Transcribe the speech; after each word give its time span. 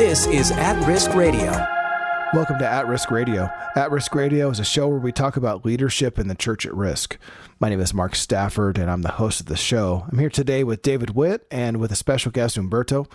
This 0.00 0.26
is 0.28 0.50
At 0.52 0.82
Risk 0.86 1.12
Radio. 1.12 1.50
Welcome 2.32 2.58
to 2.60 2.66
At 2.66 2.88
Risk 2.88 3.10
Radio. 3.10 3.50
At 3.76 3.90
Risk 3.90 4.14
Radio 4.14 4.48
is 4.48 4.58
a 4.58 4.64
show 4.64 4.88
where 4.88 4.98
we 4.98 5.12
talk 5.12 5.36
about 5.36 5.66
leadership 5.66 6.18
in 6.18 6.26
the 6.26 6.34
church 6.34 6.64
at 6.64 6.72
risk. 6.74 7.18
My 7.58 7.68
name 7.68 7.80
is 7.80 7.92
Mark 7.92 8.14
Stafford, 8.14 8.78
and 8.78 8.90
I'm 8.90 9.02
the 9.02 9.10
host 9.10 9.40
of 9.40 9.46
the 9.46 9.58
show. 9.58 10.06
I'm 10.10 10.18
here 10.18 10.30
today 10.30 10.64
with 10.64 10.80
David 10.80 11.10
Witt 11.10 11.46
and 11.50 11.76
with 11.76 11.92
a 11.92 11.96
special 11.96 12.32
guest, 12.32 12.56
Humberto. 12.56 13.10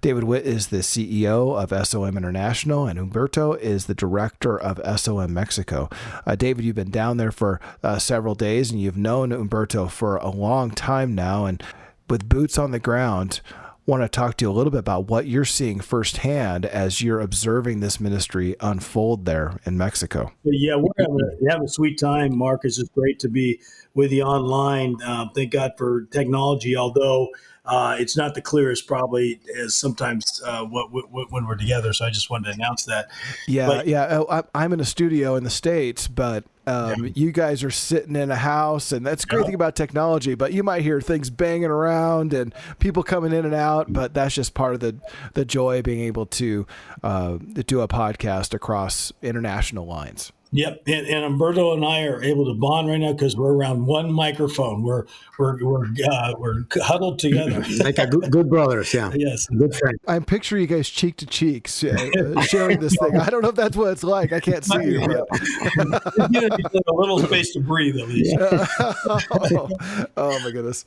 David 0.00 0.24
Witt 0.24 0.44
is 0.44 0.66
the 0.66 0.78
CEO 0.78 1.56
of 1.56 1.86
SOM 1.86 2.16
International, 2.16 2.88
and 2.88 2.98
Humberto 2.98 3.56
is 3.56 3.86
the 3.86 3.94
director 3.94 4.60
of 4.60 4.80
SOM 4.98 5.32
Mexico. 5.32 5.88
Uh, 6.26 6.34
David, 6.34 6.64
you've 6.64 6.74
been 6.74 6.90
down 6.90 7.16
there 7.16 7.30
for 7.30 7.60
uh, 7.84 8.00
several 8.00 8.34
days, 8.34 8.72
and 8.72 8.80
you've 8.80 8.96
known 8.96 9.30
Humberto 9.30 9.88
for 9.88 10.16
a 10.16 10.30
long 10.30 10.72
time 10.72 11.14
now. 11.14 11.44
And 11.44 11.62
with 12.10 12.28
boots 12.28 12.58
on 12.58 12.72
the 12.72 12.80
ground, 12.80 13.40
want 13.86 14.02
to 14.02 14.08
talk 14.08 14.36
to 14.38 14.44
you 14.44 14.50
a 14.50 14.52
little 14.52 14.70
bit 14.70 14.78
about 14.78 15.08
what 15.08 15.26
you're 15.26 15.44
seeing 15.44 15.80
firsthand 15.80 16.64
as 16.64 17.02
you're 17.02 17.20
observing 17.20 17.80
this 17.80 18.00
ministry 18.00 18.56
unfold 18.60 19.26
there 19.26 19.60
in 19.66 19.76
Mexico. 19.76 20.32
Yeah, 20.44 20.76
we're 20.76 20.90
having 20.98 21.18
a, 21.60 21.64
a 21.64 21.68
sweet 21.68 21.98
time, 21.98 22.36
Marcus. 22.36 22.78
It's 22.78 22.88
great 22.90 23.18
to 23.20 23.28
be 23.28 23.60
with 23.94 24.12
you 24.12 24.22
online. 24.22 24.96
Um, 25.02 25.30
thank 25.34 25.52
God 25.52 25.72
for 25.76 26.06
technology, 26.06 26.76
although 26.76 27.28
uh, 27.66 27.96
it's 27.98 28.16
not 28.16 28.34
the 28.34 28.42
clearest, 28.42 28.86
probably, 28.86 29.40
as 29.56 29.74
sometimes 29.74 30.42
uh, 30.44 30.64
what, 30.64 30.92
what, 30.92 31.32
when 31.32 31.46
we're 31.46 31.56
together. 31.56 31.92
So 31.92 32.04
I 32.04 32.10
just 32.10 32.28
wanted 32.28 32.50
to 32.50 32.54
announce 32.54 32.84
that. 32.84 33.10
Yeah, 33.48 33.66
but, 33.66 33.86
yeah. 33.86 34.24
Oh, 34.28 34.44
I'm 34.54 34.72
in 34.72 34.80
a 34.80 34.84
studio 34.84 35.36
in 35.36 35.44
the 35.44 35.50
states, 35.50 36.06
but 36.06 36.44
um, 36.66 37.06
yeah. 37.06 37.12
you 37.14 37.32
guys 37.32 37.64
are 37.64 37.70
sitting 37.70 38.16
in 38.16 38.30
a 38.30 38.36
house, 38.36 38.92
and 38.92 39.06
that's 39.06 39.24
a 39.24 39.26
great 39.26 39.40
yeah. 39.40 39.46
thing 39.46 39.54
about 39.54 39.76
technology. 39.76 40.34
But 40.34 40.52
you 40.52 40.62
might 40.62 40.82
hear 40.82 41.00
things 41.00 41.30
banging 41.30 41.64
around 41.64 42.34
and 42.34 42.54
people 42.78 43.02
coming 43.02 43.32
in 43.32 43.44
and 43.44 43.54
out. 43.54 43.92
But 43.92 44.12
that's 44.12 44.34
just 44.34 44.54
part 44.54 44.74
of 44.74 44.80
the 44.80 44.96
the 45.32 45.44
joy 45.44 45.78
of 45.78 45.84
being 45.84 46.00
able 46.00 46.26
to 46.26 46.66
uh, 47.02 47.38
do 47.66 47.80
a 47.80 47.88
podcast 47.88 48.52
across 48.52 49.12
international 49.22 49.86
lines. 49.86 50.32
Yep, 50.54 50.82
and, 50.86 51.06
and 51.08 51.34
Humberto 51.34 51.74
and 51.74 51.84
I 51.84 52.04
are 52.04 52.22
able 52.22 52.44
to 52.46 52.54
bond 52.54 52.86
right 52.86 52.98
now 52.98 53.12
because 53.12 53.36
we're 53.36 53.52
around 53.52 53.86
one 53.86 54.12
microphone. 54.12 54.84
We're 54.84 55.04
we're 55.36 55.58
we're 55.64 55.86
uh, 56.08 56.34
we're 56.38 56.62
huddled 56.76 57.18
together 57.18 57.64
like 57.80 57.98
a 57.98 58.06
good, 58.06 58.30
good 58.30 58.48
brothers. 58.48 58.94
Yeah, 58.94 59.10
yes, 59.16 59.48
good 59.48 59.74
friends. 59.74 59.98
I'm 60.06 60.24
picturing 60.24 60.62
you 60.62 60.68
guys 60.68 60.88
cheek 60.88 61.16
to 61.16 61.26
cheek 61.26 61.68
uh, 61.82 62.40
sharing 62.42 62.78
this 62.78 62.96
thing. 63.00 63.16
I 63.18 63.30
don't 63.30 63.42
know 63.42 63.48
if 63.48 63.56
that's 63.56 63.76
what 63.76 63.90
it's 63.90 64.04
like. 64.04 64.32
I 64.32 64.38
can't 64.38 64.64
see 64.64 64.84
you. 64.84 65.00
But. 65.00 66.30
you 66.30 66.48
know, 66.48 66.56
a 66.86 66.94
little 66.94 67.18
space 67.18 67.52
to 67.54 67.60
breathe 67.60 67.96
at 67.96 68.06
least. 68.06 68.36
oh, 68.40 69.68
oh 70.16 70.38
my 70.38 70.52
goodness 70.52 70.84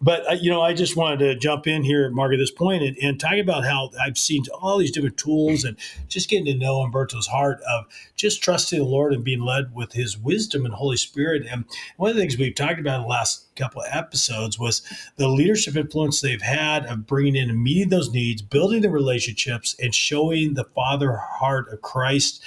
but 0.00 0.28
uh, 0.28 0.32
you 0.32 0.50
know, 0.50 0.62
I 0.62 0.72
just 0.72 0.96
wanted 0.96 1.18
to 1.18 1.34
jump 1.36 1.66
in 1.66 1.82
here, 1.82 2.08
Mark, 2.10 2.32
at 2.32 2.38
this 2.38 2.50
point 2.50 2.82
and, 2.82 2.96
and, 2.98 3.20
talk 3.20 3.36
about 3.36 3.64
how 3.64 3.90
I've 4.00 4.16
seen 4.16 4.44
all 4.54 4.78
these 4.78 4.90
different 4.90 5.18
tools 5.18 5.64
and 5.64 5.76
just 6.08 6.30
getting 6.30 6.46
to 6.46 6.54
know 6.54 6.80
Humberto's 6.80 7.26
heart 7.26 7.60
of 7.68 7.84
just 8.16 8.42
trusting 8.42 8.78
the 8.78 8.84
Lord 8.84 9.12
and 9.12 9.22
being 9.22 9.42
led 9.42 9.74
with 9.74 9.92
His 9.92 10.16
wisdom 10.16 10.64
and 10.64 10.72
Holy 10.72 10.96
Spirit. 10.96 11.46
And 11.50 11.66
one 11.98 12.10
of 12.10 12.16
the 12.16 12.22
things 12.22 12.38
we've 12.38 12.54
talked 12.54 12.80
about 12.80 12.96
in 12.96 13.02
the 13.02 13.08
last 13.08 13.54
couple 13.56 13.82
of 13.82 13.88
episodes 13.90 14.58
was 14.58 14.82
the 15.16 15.28
leadership 15.28 15.76
influence 15.76 16.20
they've 16.20 16.40
had 16.40 16.86
of 16.86 17.06
bringing 17.06 17.36
in 17.36 17.50
and 17.50 17.62
meeting 17.62 17.90
those 17.90 18.10
needs, 18.10 18.40
building 18.40 18.80
the 18.80 18.90
relationships, 18.90 19.76
and 19.80 19.94
showing 19.94 20.54
the 20.54 20.64
Father 20.64 21.16
heart 21.16 21.70
of 21.70 21.82
Christ 21.82 22.42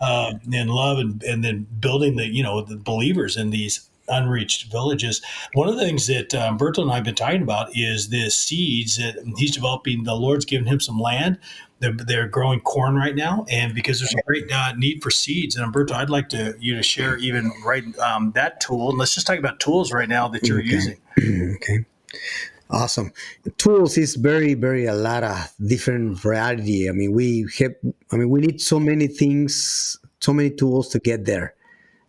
uh, 0.00 0.34
in 0.52 0.68
love, 0.68 0.98
and, 0.98 1.22
and 1.22 1.42
then 1.42 1.66
building 1.80 2.16
the 2.16 2.26
you 2.26 2.42
know 2.42 2.60
the 2.60 2.76
believers 2.76 3.36
in 3.36 3.48
these 3.48 3.88
unreached 4.08 4.70
villages. 4.70 5.22
One 5.54 5.68
of 5.68 5.76
the 5.76 5.84
things 5.84 6.06
that 6.06 6.34
um, 6.34 6.58
Berto 6.58 6.82
and 6.82 6.90
I 6.90 6.96
have 6.96 7.04
been 7.04 7.14
talking 7.14 7.42
about 7.42 7.76
is 7.76 8.08
the 8.08 8.30
seeds 8.30 8.96
that 8.96 9.16
he's 9.36 9.54
developing. 9.54 10.04
The 10.04 10.14
Lord's 10.14 10.44
given 10.44 10.66
him 10.66 10.80
some 10.80 10.98
land. 10.98 11.38
They're, 11.80 11.92
they're 11.92 12.26
growing 12.26 12.60
corn 12.60 12.96
right 12.96 13.14
now, 13.14 13.46
and 13.48 13.72
because 13.72 14.00
there's 14.00 14.12
a 14.12 14.22
great 14.26 14.50
uh, 14.50 14.72
need 14.72 15.00
for 15.00 15.10
seeds. 15.10 15.54
And 15.54 15.72
Humberto, 15.72 15.92
I'd 15.92 16.10
like 16.10 16.28
to 16.30 16.56
you 16.58 16.74
to 16.76 16.82
share 16.82 17.16
even 17.18 17.52
right 17.64 17.84
um, 17.98 18.32
that 18.32 18.60
tool. 18.60 18.90
And 18.90 18.98
let's 18.98 19.14
just 19.14 19.26
talk 19.28 19.38
about 19.38 19.60
tools 19.60 19.92
right 19.92 20.08
now 20.08 20.26
that 20.28 20.46
you're 20.48 20.58
okay. 20.58 20.68
using. 20.68 21.00
okay. 21.56 21.84
Awesome. 22.70 23.12
Tools 23.56 23.96
is 23.96 24.16
very, 24.16 24.54
very 24.54 24.84
a 24.86 24.94
lot 24.94 25.24
of 25.24 25.52
different 25.64 26.18
variety. 26.18 26.88
I 26.88 26.92
mean, 26.92 27.12
we 27.12 27.46
have, 27.58 27.74
I 28.12 28.16
mean, 28.16 28.28
we 28.28 28.40
need 28.40 28.60
so 28.60 28.78
many 28.78 29.06
things, 29.06 29.98
so 30.20 30.32
many 30.34 30.50
tools 30.50 30.88
to 30.90 30.98
get 30.98 31.24
there. 31.24 31.54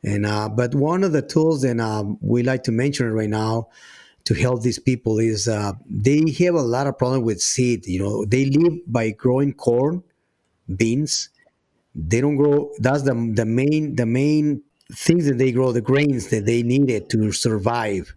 And 0.04 0.26
uh, 0.26 0.50
but 0.50 0.74
one 0.76 1.04
of 1.04 1.12
the 1.12 1.22
tools 1.22 1.62
that 1.64 1.80
um, 1.80 2.18
we 2.22 2.44
like 2.44 2.64
to 2.64 2.72
mention 2.72 3.12
right 3.12 3.30
now 3.30 3.68
to 4.26 4.34
help 4.34 4.62
these 4.64 4.80
people 4.80 5.20
is 5.20 5.48
uh, 5.48 5.74
they 5.90 6.32
have 6.40 6.56
a 6.56 6.62
lot 6.62 6.88
of 6.88 6.98
problem 6.98 7.24
with 7.24 7.42
seed. 7.42 7.88
You 7.88 8.00
know, 8.00 8.26
they 8.26 8.46
live 8.46 8.80
by 8.88 9.12
growing 9.12 9.54
corn, 9.54 10.04
beans. 10.76 11.30
They 11.96 12.22
don't 12.22 12.38
grow. 12.38 12.72
That's 12.80 13.04
the 13.04 13.14
the 13.36 13.46
main 13.46 13.96
the 13.96 14.06
main 14.06 14.64
things 14.94 15.28
that 15.28 15.38
they 15.38 15.52
grow, 15.52 15.72
the 15.72 15.82
grains 15.82 16.30
that 16.30 16.46
they 16.46 16.64
needed 16.64 17.10
to 17.12 17.32
survive, 17.32 18.16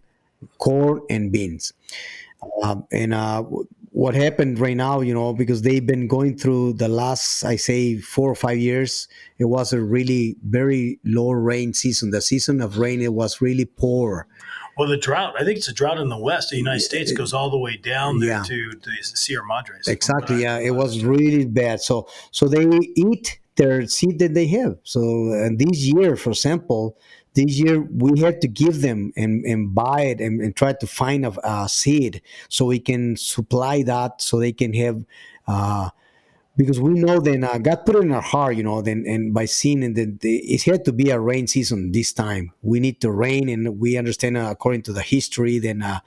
corn 0.59 1.01
and 1.09 1.31
beans. 1.31 1.73
Um, 2.63 2.87
and 2.91 3.13
uh, 3.13 3.43
what 4.03 4.15
happened 4.15 4.59
right 4.59 4.75
now, 4.75 4.99
you 4.99 5.13
know, 5.13 5.31
because 5.31 5.61
they've 5.61 5.85
been 5.85 6.09
going 6.09 6.37
through 6.37 6.73
the 6.73 6.89
last, 6.89 7.45
I 7.45 7.55
say, 7.55 7.99
four 7.99 8.29
or 8.29 8.35
five 8.35 8.57
years, 8.57 9.07
it 9.37 9.45
was 9.45 9.71
a 9.71 9.81
really 9.81 10.35
very 10.43 10.99
low 11.05 11.31
rain 11.31 11.73
season. 11.73 12.11
The 12.11 12.19
season 12.19 12.59
of 12.59 12.77
rain, 12.77 13.01
it 13.01 13.13
was 13.13 13.39
really 13.39 13.63
poor. 13.63 14.27
Well, 14.77 14.89
the 14.89 14.97
drought, 14.97 15.35
I 15.39 15.45
think 15.45 15.55
it's 15.59 15.69
a 15.69 15.73
drought 15.73 15.99
in 15.99 16.09
the 16.09 16.17
west 16.17 16.49
the 16.49 16.57
United 16.57 16.81
States, 16.81 17.11
it 17.11 17.15
goes 17.15 17.31
all 17.31 17.49
the 17.49 17.57
way 17.57 17.77
down 17.77 18.19
there 18.19 18.39
yeah. 18.39 18.43
to 18.43 18.71
the 18.83 18.91
Sierra 19.03 19.47
Madres. 19.47 19.87
Exactly. 19.87 20.41
Yeah. 20.41 20.59
It 20.59 20.75
was 20.75 21.05
really 21.05 21.45
bad. 21.45 21.79
So, 21.79 22.09
so 22.31 22.49
they 22.49 22.67
eat 22.97 23.39
their 23.55 23.87
seed 23.87 24.19
that 24.19 24.33
they 24.33 24.47
have. 24.47 24.79
So, 24.83 24.99
and 24.99 25.57
this 25.57 25.77
year, 25.85 26.17
for 26.17 26.31
example, 26.31 26.97
this 27.33 27.59
year 27.59 27.81
we 27.81 28.19
had 28.19 28.41
to 28.41 28.47
give 28.47 28.81
them 28.81 29.11
and, 29.15 29.43
and 29.45 29.73
buy 29.73 30.01
it 30.01 30.19
and, 30.19 30.41
and 30.41 30.55
try 30.55 30.73
to 30.73 30.87
find 30.87 31.25
a, 31.25 31.33
a, 31.43 31.67
seed 31.67 32.21
so 32.49 32.65
we 32.65 32.79
can 32.79 33.15
supply 33.17 33.83
that 33.83 34.21
so 34.21 34.39
they 34.39 34.51
can 34.51 34.73
have 34.73 35.03
uh, 35.47 35.89
because 36.55 36.79
we 36.79 36.91
know 36.91 37.19
then 37.19 37.43
uh, 37.43 37.57
God 37.57 37.85
put 37.85 37.95
it 37.95 38.03
in 38.03 38.11
our 38.11 38.21
heart, 38.21 38.55
you 38.55 38.63
know, 38.63 38.81
then 38.81 39.05
and 39.07 39.33
by 39.33 39.45
seeing 39.45 39.93
that 39.93 40.19
it 40.21 40.63
had 40.63 40.85
to 40.85 40.91
be 40.91 41.09
a 41.09 41.19
rain 41.19 41.47
season 41.47 41.91
this 41.91 42.13
time. 42.13 42.53
We 42.61 42.79
need 42.79 43.01
to 43.01 43.11
rain, 43.11 43.49
and 43.49 43.79
we 43.79 43.97
understand 43.97 44.37
uh, 44.37 44.49
according 44.51 44.83
to 44.83 44.93
the 44.93 45.01
history. 45.01 45.57
Then, 45.57 45.81
uh, 45.81 45.99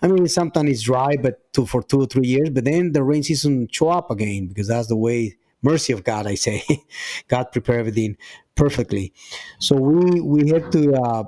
I 0.00 0.06
mean, 0.06 0.28
sometimes 0.28 0.70
it's 0.70 0.82
dry, 0.82 1.16
but 1.16 1.40
for 1.66 1.82
two 1.82 2.02
or 2.02 2.06
three 2.06 2.28
years, 2.28 2.50
but 2.50 2.64
then 2.64 2.92
the 2.92 3.02
rain 3.02 3.22
season 3.24 3.68
show 3.70 3.88
up 3.88 4.10
again 4.10 4.46
because 4.46 4.68
that's 4.68 4.88
the 4.88 4.96
way 4.96 5.36
mercy 5.62 5.92
of 5.92 6.04
God, 6.04 6.26
I 6.26 6.34
say. 6.34 6.62
God 7.28 7.52
prepare 7.52 7.78
everything 7.78 8.16
perfectly. 8.54 9.12
So 9.58 9.76
we 9.76 10.20
we 10.20 10.48
have 10.50 10.70
to 10.70 10.92
uh, 10.94 11.24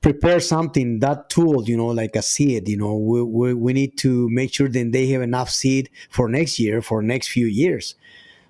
prepare 0.00 0.40
something 0.40 0.98
that 1.00 1.28
tool, 1.28 1.64
you 1.64 1.76
know, 1.76 1.86
like 1.86 2.16
a 2.16 2.22
seed. 2.22 2.68
You 2.68 2.76
know, 2.76 2.96
we, 2.96 3.22
we, 3.22 3.54
we 3.54 3.72
need 3.72 3.96
to 3.98 4.28
make 4.30 4.52
sure 4.52 4.68
that 4.68 4.92
they 4.92 5.06
have 5.08 5.22
enough 5.22 5.50
seed 5.50 5.90
for 6.10 6.28
next 6.28 6.58
year, 6.58 6.82
for 6.82 7.02
next 7.02 7.28
few 7.28 7.46
years. 7.46 7.94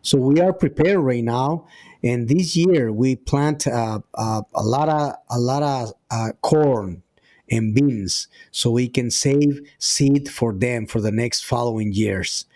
So 0.03 0.19
we 0.19 0.41
are 0.41 0.53
prepared 0.53 0.99
right 0.99 1.25
now, 1.25 1.67
and 2.03 2.28
this 2.28 2.56
year 2.56 2.93
we 2.93 3.17
plant 3.17 3.67
uh, 3.67 4.00
uh, 4.15 4.43
a 4.55 4.62
lot 4.62 4.89
of 4.89 5.15
a 5.31 5.39
lot 5.39 5.62
of 5.62 5.94
uh, 6.11 6.33
corn 6.43 7.04
and 7.50 7.75
beans 7.75 8.28
so 8.50 8.71
we 8.71 8.88
can 8.88 9.10
save 9.10 9.60
seed 9.78 10.31
for 10.31 10.53
them 10.53 10.87
for 10.87 11.00
the 11.00 11.12
next 11.12 11.44
following 11.44 11.93
years 11.93 12.47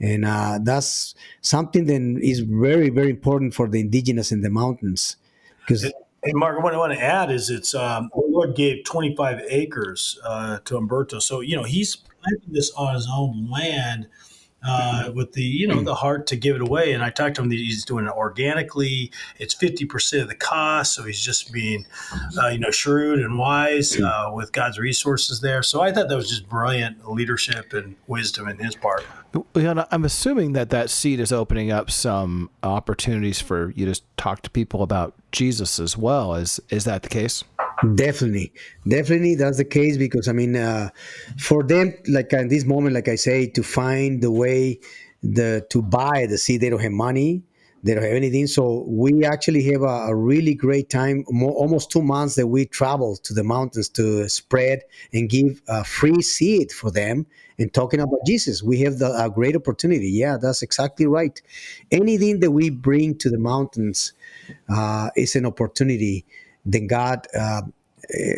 and 0.00 0.24
uh, 0.24 0.58
that's 0.62 1.14
something 1.40 1.86
that 1.86 2.20
is 2.22 2.40
very 2.40 2.88
very 2.88 3.10
important 3.10 3.54
for 3.54 3.68
the 3.68 3.80
indigenous 3.80 4.32
in 4.32 4.42
the 4.42 4.50
mountains 4.50 5.16
because 5.60 5.90
and 6.24 6.34
Mark, 6.34 6.60
what 6.64 6.74
I 6.74 6.78
want 6.78 6.92
to 6.92 7.00
add 7.00 7.30
is 7.30 7.48
it's 7.48 7.76
um, 7.76 8.10
the 8.12 8.22
Lord 8.26 8.56
gave 8.56 8.84
25 8.84 9.40
acres 9.48 10.18
uh, 10.24 10.58
to 10.64 10.74
Humberto. 10.74 11.22
so 11.22 11.40
you 11.40 11.56
know 11.56 11.62
he's 11.62 11.94
planting 11.94 12.52
this 12.52 12.72
on 12.72 12.94
his 12.94 13.08
own 13.12 13.48
land 13.48 14.08
uh, 14.66 15.10
with 15.14 15.32
the 15.32 15.42
you 15.42 15.66
know 15.66 15.80
the 15.82 15.94
heart 15.94 16.26
to 16.28 16.36
give 16.36 16.56
it 16.56 16.62
away. 16.62 16.92
And 16.92 17.02
I 17.02 17.10
talked 17.10 17.36
to 17.36 17.42
him 17.42 17.48
that 17.48 17.56
he's 17.56 17.84
doing 17.84 18.06
it 18.06 18.12
organically. 18.12 19.12
It's 19.38 19.54
fifty 19.54 19.84
percent 19.84 20.22
of 20.22 20.28
the 20.28 20.34
cost, 20.34 20.94
so 20.94 21.04
he's 21.04 21.20
just 21.20 21.52
being 21.52 21.86
uh, 22.40 22.48
you 22.48 22.58
know 22.58 22.70
shrewd 22.70 23.20
and 23.20 23.38
wise 23.38 24.00
uh, 24.00 24.30
with 24.32 24.52
God's 24.52 24.78
resources 24.78 25.40
there. 25.40 25.62
So 25.62 25.80
I 25.80 25.92
thought 25.92 26.08
that 26.08 26.16
was 26.16 26.28
just 26.28 26.48
brilliant 26.48 27.08
leadership 27.08 27.72
and 27.72 27.96
wisdom 28.06 28.48
in 28.48 28.58
his 28.58 28.74
part. 28.74 29.04
I'm 29.54 30.04
assuming 30.04 30.54
that 30.54 30.70
that 30.70 30.90
seat 30.90 31.20
is 31.20 31.32
opening 31.32 31.70
up 31.70 31.90
some 31.90 32.50
opportunities 32.62 33.40
for 33.40 33.70
you 33.76 33.92
to 33.92 34.00
talk 34.16 34.42
to 34.42 34.50
people 34.50 34.82
about 34.82 35.14
Jesus 35.32 35.78
as 35.78 35.96
well. 35.96 36.34
Is 36.34 36.60
is 36.70 36.84
that 36.84 37.02
the 37.02 37.08
case? 37.08 37.44
Definitely, 37.94 38.52
definitely, 38.88 39.36
that's 39.36 39.56
the 39.58 39.64
case 39.64 39.96
because 39.96 40.26
I 40.26 40.32
mean, 40.32 40.56
uh, 40.56 40.90
for 41.38 41.62
them, 41.62 41.94
like 42.08 42.32
at 42.32 42.48
this 42.48 42.64
moment, 42.64 42.94
like 42.94 43.06
I 43.06 43.14
say, 43.14 43.46
to 43.50 43.62
find 43.62 44.20
the 44.20 44.32
way 44.32 44.80
the 45.22 45.64
to 45.70 45.80
buy 45.82 46.26
the 46.26 46.38
seed, 46.38 46.60
they 46.60 46.70
don't 46.70 46.80
have 46.80 46.90
money, 46.90 47.44
they 47.84 47.94
don't 47.94 48.02
have 48.02 48.14
anything. 48.14 48.48
So 48.48 48.84
we 48.88 49.24
actually 49.24 49.62
have 49.70 49.82
a, 49.82 50.08
a 50.10 50.14
really 50.16 50.54
great 50.54 50.90
time, 50.90 51.24
more, 51.28 51.52
almost 51.52 51.92
two 51.92 52.02
months 52.02 52.34
that 52.34 52.48
we 52.48 52.66
travel 52.66 53.16
to 53.18 53.32
the 53.32 53.44
mountains 53.44 53.88
to 53.90 54.28
spread 54.28 54.82
and 55.12 55.30
give 55.30 55.62
a 55.68 55.84
free 55.84 56.20
seed 56.20 56.72
for 56.72 56.90
them 56.90 57.26
and 57.60 57.72
talking 57.72 58.00
about 58.00 58.18
Jesus. 58.26 58.60
We 58.60 58.80
have 58.80 58.98
the, 58.98 59.12
a 59.24 59.30
great 59.30 59.54
opportunity. 59.54 60.08
Yeah, 60.10 60.36
that's 60.36 60.62
exactly 60.62 61.06
right. 61.06 61.40
Anything 61.92 62.40
that 62.40 62.50
we 62.50 62.70
bring 62.70 63.16
to 63.18 63.30
the 63.30 63.38
mountains 63.38 64.14
uh, 64.68 65.10
is 65.16 65.36
an 65.36 65.46
opportunity. 65.46 66.24
Then 66.68 66.86
God 66.86 67.26
uh, 67.34 67.62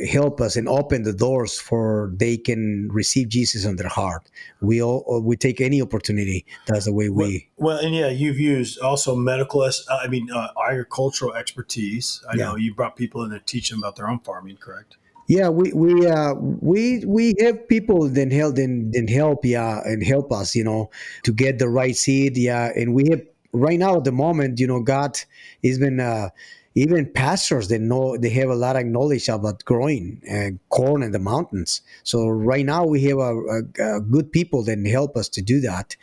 help 0.09 0.41
us 0.41 0.57
and 0.57 0.69
open 0.69 1.03
the 1.03 1.13
doors 1.13 1.59
for 1.59 2.11
they 2.17 2.37
can 2.37 2.89
receive 2.91 3.29
Jesus 3.29 3.65
in 3.65 3.77
their 3.77 3.89
heart. 3.89 4.29
We 4.61 4.83
all 4.83 5.23
we 5.23 5.37
take 5.37 5.61
any 5.61 5.81
opportunity. 5.81 6.45
That's 6.67 6.87
the 6.87 6.93
way 6.93 7.09
we. 7.09 7.49
Well, 7.57 7.77
well 7.77 7.85
and 7.85 7.95
yeah, 7.95 8.09
you've 8.09 8.39
used 8.39 8.81
also 8.81 9.15
medical. 9.15 9.69
I 9.91 10.09
mean, 10.09 10.31
uh, 10.31 10.49
agricultural 10.69 11.35
expertise. 11.35 12.23
I 12.29 12.37
yeah. 12.37 12.45
know 12.47 12.57
you 12.57 12.75
brought 12.75 12.97
people 12.97 13.23
in 13.23 13.31
to 13.31 13.41
teach 13.41 13.71
them 13.71 13.81
about 13.81 13.97
their 13.97 14.09
own 14.09 14.21
farming. 14.21 14.57
Correct. 14.57 14.97
Yeah, 15.29 15.49
we 15.49 15.73
we 15.73 16.09
uh, 16.09 16.35
we 16.35 17.05
we 17.07 17.35
have 17.41 17.69
people 17.69 18.09
then 18.09 18.33
help 18.33 18.59
and, 18.59 18.93
and 18.97 19.09
help 19.09 19.45
yeah 19.45 19.81
and 19.85 20.05
help 20.05 20.33
us 20.33 20.57
you 20.57 20.65
know 20.65 20.91
to 21.23 21.33
get 21.33 21.61
the 21.61 21.69
right 21.69 21.97
seed 21.97 22.37
yeah 22.37 22.73
and 22.75 22.95
we 22.95 23.09
have 23.11 23.23
right 23.53 23.79
now 23.79 23.99
at 23.99 24.05
the 24.05 24.13
moment 24.13 24.59
you 24.59 24.67
know 24.67 24.83
God 24.83 25.21
has 25.63 25.79
been. 25.79 26.01
Uh, 26.01 26.31
even 26.75 27.11
pastors 27.13 27.69
they 27.69 27.79
know 27.79 28.17
they 28.17 28.31
have 28.31 28.49
a 28.49 28.55
lot 28.55 28.77
of 28.77 28.87
knowledge 28.87 29.29
about 29.29 29.65
growing 29.65 30.23
uh, 30.31 30.51
corn 30.69 31.03
in 31.03 31.11
the 31.11 31.19
mountains. 31.19 31.83
So 32.05 32.29
right 32.29 32.65
now 32.65 32.85
we 32.85 33.03
have 33.05 33.19
a, 33.19 33.35
a, 33.35 33.97
a 33.97 34.01
good 34.01 34.31
people 34.31 34.63
that 34.65 34.79
help 34.87 35.17
us 35.17 35.29
to 35.31 35.43
do 35.43 35.61
that. 35.61 35.97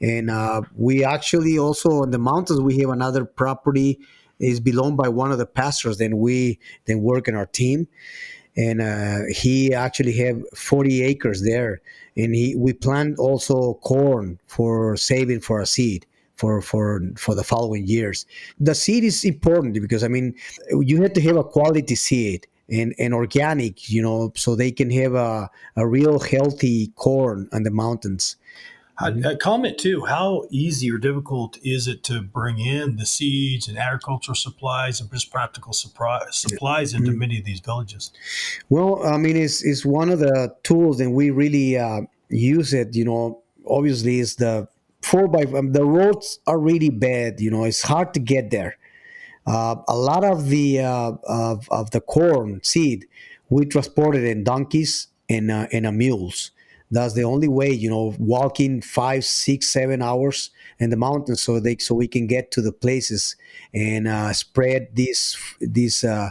And 0.00 0.30
uh, 0.30 0.62
we 0.76 1.04
actually 1.04 1.58
also 1.58 2.02
in 2.02 2.10
the 2.10 2.18
mountains 2.18 2.60
we 2.60 2.78
have 2.78 2.90
another 2.90 3.24
property 3.24 3.98
is 4.38 4.60
belonged 4.60 4.96
by 4.96 5.08
one 5.08 5.32
of 5.32 5.38
the 5.38 5.46
pastors 5.46 5.98
then 5.98 6.18
we 6.18 6.58
then 6.86 7.00
work 7.00 7.26
in 7.26 7.34
our 7.34 7.46
team. 7.46 7.88
And 8.56 8.80
uh, 8.82 9.20
he 9.30 9.74
actually 9.74 10.12
have 10.18 10.42
40 10.54 11.02
acres 11.02 11.42
there. 11.42 11.80
And 12.16 12.34
he 12.34 12.54
we 12.54 12.74
plant 12.74 13.18
also 13.18 13.74
corn 13.82 14.38
for 14.46 14.96
saving 14.96 15.40
for 15.40 15.60
a 15.60 15.66
seed 15.66 16.06
for 16.42 16.60
for 16.60 17.00
for 17.16 17.34
the 17.36 17.44
following 17.44 17.86
years. 17.86 18.26
The 18.58 18.74
seed 18.74 19.04
is 19.04 19.24
important 19.24 19.74
because 19.74 20.02
I 20.02 20.08
mean 20.08 20.34
you 20.90 21.00
have 21.02 21.12
to 21.12 21.22
have 21.28 21.36
a 21.36 21.44
quality 21.44 21.94
seed 21.94 22.48
and, 22.68 22.94
and 22.98 23.14
organic, 23.14 23.90
you 23.90 24.02
know, 24.02 24.32
so 24.34 24.56
they 24.56 24.72
can 24.72 24.90
have 24.90 25.14
a, 25.14 25.50
a 25.76 25.86
real 25.86 26.18
healthy 26.18 26.88
corn 26.96 27.48
on 27.52 27.62
the 27.62 27.70
mountains. 27.70 28.36
A 28.98 29.36
comment 29.36 29.78
too. 29.78 30.04
How 30.04 30.44
easy 30.50 30.90
or 30.92 30.98
difficult 30.98 31.58
is 31.62 31.88
it 31.88 32.04
to 32.04 32.22
bring 32.22 32.58
in 32.58 32.96
the 32.96 33.06
seeds 33.06 33.66
and 33.68 33.76
agricultural 33.78 34.36
supplies 34.36 35.00
and 35.00 35.10
just 35.10 35.30
practical 35.30 35.72
supplies 35.72 36.94
into 36.94 37.10
mm-hmm. 37.10 37.18
many 37.18 37.38
of 37.38 37.44
these 37.44 37.60
villages? 37.60 38.12
Well, 38.68 39.04
I 39.04 39.16
mean, 39.16 39.36
it's, 39.36 39.64
it's 39.64 39.84
one 39.84 40.08
of 40.10 40.18
the 40.18 40.54
tools, 40.62 41.00
and 41.00 41.14
we 41.14 41.30
really 41.30 41.78
uh, 41.78 42.02
use 42.28 42.72
it. 42.74 42.94
You 42.94 43.06
know, 43.06 43.42
obviously, 43.66 44.20
is 44.20 44.36
the 44.36 44.68
four 45.02 45.28
by 45.28 45.42
um, 45.56 45.72
the 45.72 45.84
roads 45.84 46.38
are 46.46 46.58
really 46.58 46.90
bad. 46.90 47.40
You 47.40 47.50
know, 47.50 47.64
it's 47.64 47.82
hard 47.82 48.14
to 48.14 48.20
get 48.20 48.50
there. 48.50 48.76
Uh, 49.46 49.76
a 49.88 49.96
lot 49.96 50.24
of 50.24 50.48
the 50.48 50.80
uh, 50.80 51.12
of, 51.24 51.68
of 51.70 51.90
the 51.90 52.00
corn 52.00 52.60
seed 52.62 53.06
we 53.50 53.66
transported 53.66 54.24
in 54.24 54.44
donkeys 54.44 55.08
and 55.28 55.50
uh, 55.50 55.66
in 55.70 55.84
mules. 55.96 56.52
That's 56.90 57.14
the 57.14 57.24
only 57.24 57.48
way, 57.48 57.70
you 57.70 57.88
know, 57.88 58.14
walking 58.18 58.82
five, 58.82 59.24
six, 59.24 59.66
seven 59.68 60.02
hours 60.02 60.50
in 60.78 60.90
the 60.90 60.96
mountains 60.96 61.40
so 61.40 61.58
they 61.58 61.76
so 61.78 61.94
we 61.94 62.06
can 62.06 62.26
get 62.26 62.50
to 62.52 62.62
the 62.62 62.72
places 62.72 63.34
and 63.74 64.06
uh, 64.06 64.32
spread 64.32 64.94
this 64.94 65.36
this 65.60 66.04
uh, 66.04 66.30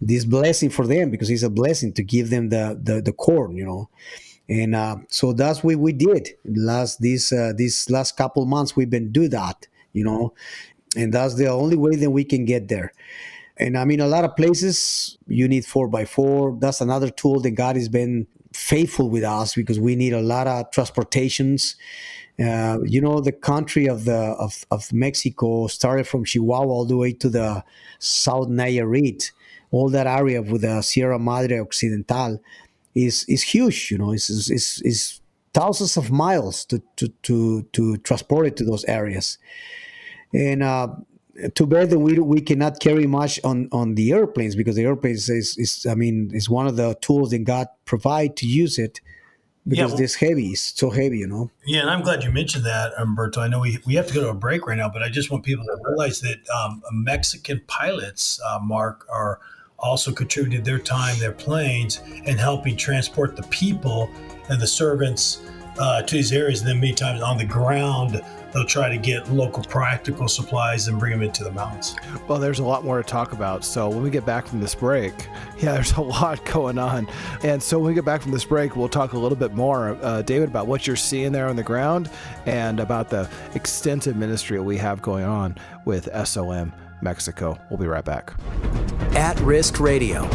this 0.00 0.24
blessing 0.24 0.70
for 0.70 0.86
them 0.86 1.10
because 1.10 1.30
it's 1.30 1.44
a 1.44 1.50
blessing 1.50 1.92
to 1.94 2.02
give 2.02 2.30
them 2.30 2.48
the 2.48 2.78
the, 2.82 3.00
the 3.00 3.12
corn, 3.12 3.56
you 3.56 3.64
know 3.64 3.88
and 4.52 4.74
uh, 4.74 4.96
so 5.08 5.32
that's 5.32 5.64
what 5.64 5.76
we 5.76 5.92
did 5.92 6.28
last 6.44 7.00
these 7.00 7.32
uh, 7.32 7.52
these 7.56 7.88
last 7.88 8.16
couple 8.16 8.44
months. 8.44 8.76
We've 8.76 8.90
been 8.90 9.10
do 9.10 9.28
that 9.28 9.66
you 9.92 10.04
know 10.04 10.34
and 10.94 11.12
that's 11.12 11.34
the 11.36 11.46
only 11.46 11.76
way 11.76 11.96
that 11.96 12.10
we 12.10 12.24
can 12.24 12.44
get 12.44 12.68
there. 12.68 12.92
And 13.56 13.78
i 13.78 13.84
mean 13.84 14.00
a 14.00 14.06
lot 14.06 14.24
of 14.24 14.36
places 14.36 15.16
you 15.26 15.48
need 15.48 15.64
four 15.64 15.88
by 15.88 16.04
four. 16.04 16.56
That's 16.60 16.80
another 16.80 17.10
tool 17.10 17.40
that 17.40 17.52
god 17.52 17.76
has 17.76 17.88
been 17.88 18.26
faithful 18.52 19.08
with 19.08 19.24
us 19.24 19.54
because 19.54 19.80
we 19.80 19.96
need 19.96 20.12
a 20.12 20.20
lot 20.20 20.46
of 20.46 20.70
transportations. 20.70 21.76
Uh, 22.42 22.78
you 22.84 23.00
know 23.00 23.20
the 23.20 23.32
country 23.52 23.86
of 23.86 24.06
the 24.06 24.20
of, 24.46 24.64
of 24.70 24.90
mexico 24.90 25.66
started 25.66 26.06
from 26.08 26.24
chihuahua 26.24 26.72
all 26.72 26.86
the 26.86 26.96
way 26.96 27.12
to 27.12 27.28
the 27.28 27.62
south 27.98 28.48
nayarit 28.48 29.32
all 29.70 29.90
that 29.90 30.06
area 30.06 30.40
with 30.40 30.62
the 30.62 30.80
sierra 30.80 31.18
madre 31.18 31.60
occidental 31.60 32.40
is 32.94 33.24
is 33.28 33.42
huge. 33.42 33.90
You 33.90 33.98
know, 33.98 34.12
it's 34.12 34.30
is 34.30 34.82
is 34.84 35.20
thousands 35.54 35.96
of 35.96 36.10
miles 36.10 36.64
to 36.66 36.82
to 36.96 37.08
to 37.22 37.62
to 37.72 37.96
transport 37.98 38.46
it 38.46 38.56
to 38.56 38.64
those 38.64 38.84
areas, 38.84 39.38
and. 40.32 40.62
Uh, 40.62 40.88
too 41.54 41.66
bad 41.66 41.88
that 41.88 41.98
we 41.98 42.18
we 42.18 42.42
cannot 42.42 42.78
carry 42.78 43.06
much 43.06 43.40
on 43.42 43.66
on 43.72 43.94
the 43.94 44.12
airplanes 44.12 44.54
because 44.54 44.76
the 44.76 44.84
airplanes 44.84 45.30
is, 45.30 45.56
is 45.56 45.86
I 45.90 45.94
mean 45.94 46.30
is 46.34 46.50
one 46.50 46.66
of 46.66 46.76
the 46.76 46.94
tools 47.00 47.30
that 47.30 47.44
God 47.44 47.68
provide 47.86 48.36
to 48.36 48.46
use 48.46 48.78
it 48.78 49.00
because 49.66 49.78
yeah, 49.78 49.86
well, 49.86 49.96
this 49.96 50.16
heavy 50.16 50.48
it's 50.48 50.60
so 50.60 50.90
heavy 50.90 51.18
you 51.18 51.26
know 51.26 51.50
yeah 51.64 51.80
and 51.80 51.90
i'm 51.90 52.02
glad 52.02 52.24
you 52.24 52.32
mentioned 52.32 52.64
that 52.64 52.92
humberto 52.96 53.38
i 53.38 53.46
know 53.46 53.60
we, 53.60 53.78
we 53.86 53.94
have 53.94 54.06
to 54.06 54.14
go 54.14 54.20
to 54.20 54.28
a 54.28 54.34
break 54.34 54.66
right 54.66 54.76
now 54.76 54.88
but 54.88 55.02
i 55.02 55.08
just 55.08 55.30
want 55.30 55.44
people 55.44 55.64
to 55.64 55.76
realize 55.84 56.20
that 56.20 56.38
um, 56.50 56.82
mexican 56.90 57.60
pilots 57.68 58.40
uh, 58.44 58.58
mark 58.60 59.06
are 59.08 59.38
also 59.82 60.12
contributed 60.12 60.64
their 60.64 60.78
time, 60.78 61.18
their 61.18 61.32
planes, 61.32 62.02
and 62.26 62.38
helping 62.38 62.76
transport 62.76 63.36
the 63.36 63.42
people 63.44 64.10
and 64.48 64.60
the 64.60 64.66
servants 64.66 65.42
uh, 65.78 66.02
to 66.02 66.14
these 66.14 66.32
areas. 66.32 66.60
And 66.60 66.68
then 66.68 66.80
many 66.80 66.94
times 66.94 67.22
on 67.22 67.38
the 67.38 67.44
ground, 67.44 68.22
they'll 68.52 68.66
try 68.66 68.88
to 68.88 68.98
get 68.98 69.30
local 69.32 69.62
practical 69.64 70.28
supplies 70.28 70.88
and 70.88 70.98
bring 70.98 71.12
them 71.12 71.22
into 71.22 71.42
the 71.42 71.50
mountains. 71.50 71.96
Well, 72.28 72.38
there's 72.38 72.58
a 72.58 72.64
lot 72.64 72.84
more 72.84 73.02
to 73.02 73.08
talk 73.08 73.32
about. 73.32 73.64
So 73.64 73.88
when 73.88 74.02
we 74.02 74.10
get 74.10 74.26
back 74.26 74.46
from 74.46 74.60
this 74.60 74.74
break, 74.74 75.28
yeah, 75.58 75.72
there's 75.72 75.92
a 75.92 76.00
lot 76.00 76.44
going 76.44 76.78
on. 76.78 77.08
And 77.42 77.62
so 77.62 77.78
when 77.78 77.88
we 77.88 77.94
get 77.94 78.04
back 78.04 78.22
from 78.22 78.32
this 78.32 78.44
break, 78.44 78.76
we'll 78.76 78.88
talk 78.88 79.14
a 79.14 79.18
little 79.18 79.36
bit 79.38 79.54
more, 79.54 79.98
uh, 80.02 80.22
David, 80.22 80.48
about 80.48 80.66
what 80.66 80.86
you're 80.86 80.96
seeing 80.96 81.32
there 81.32 81.48
on 81.48 81.56
the 81.56 81.62
ground 81.62 82.10
and 82.46 82.80
about 82.80 83.08
the 83.08 83.28
extensive 83.54 84.16
ministry 84.16 84.60
we 84.60 84.76
have 84.78 85.02
going 85.02 85.24
on 85.24 85.56
with 85.84 86.08
SOM 86.26 86.72
Mexico. 87.00 87.58
We'll 87.68 87.80
be 87.80 87.86
right 87.86 88.04
back. 88.04 88.32
At 89.14 89.38
Risk 89.40 89.78
Radio. 89.78 90.26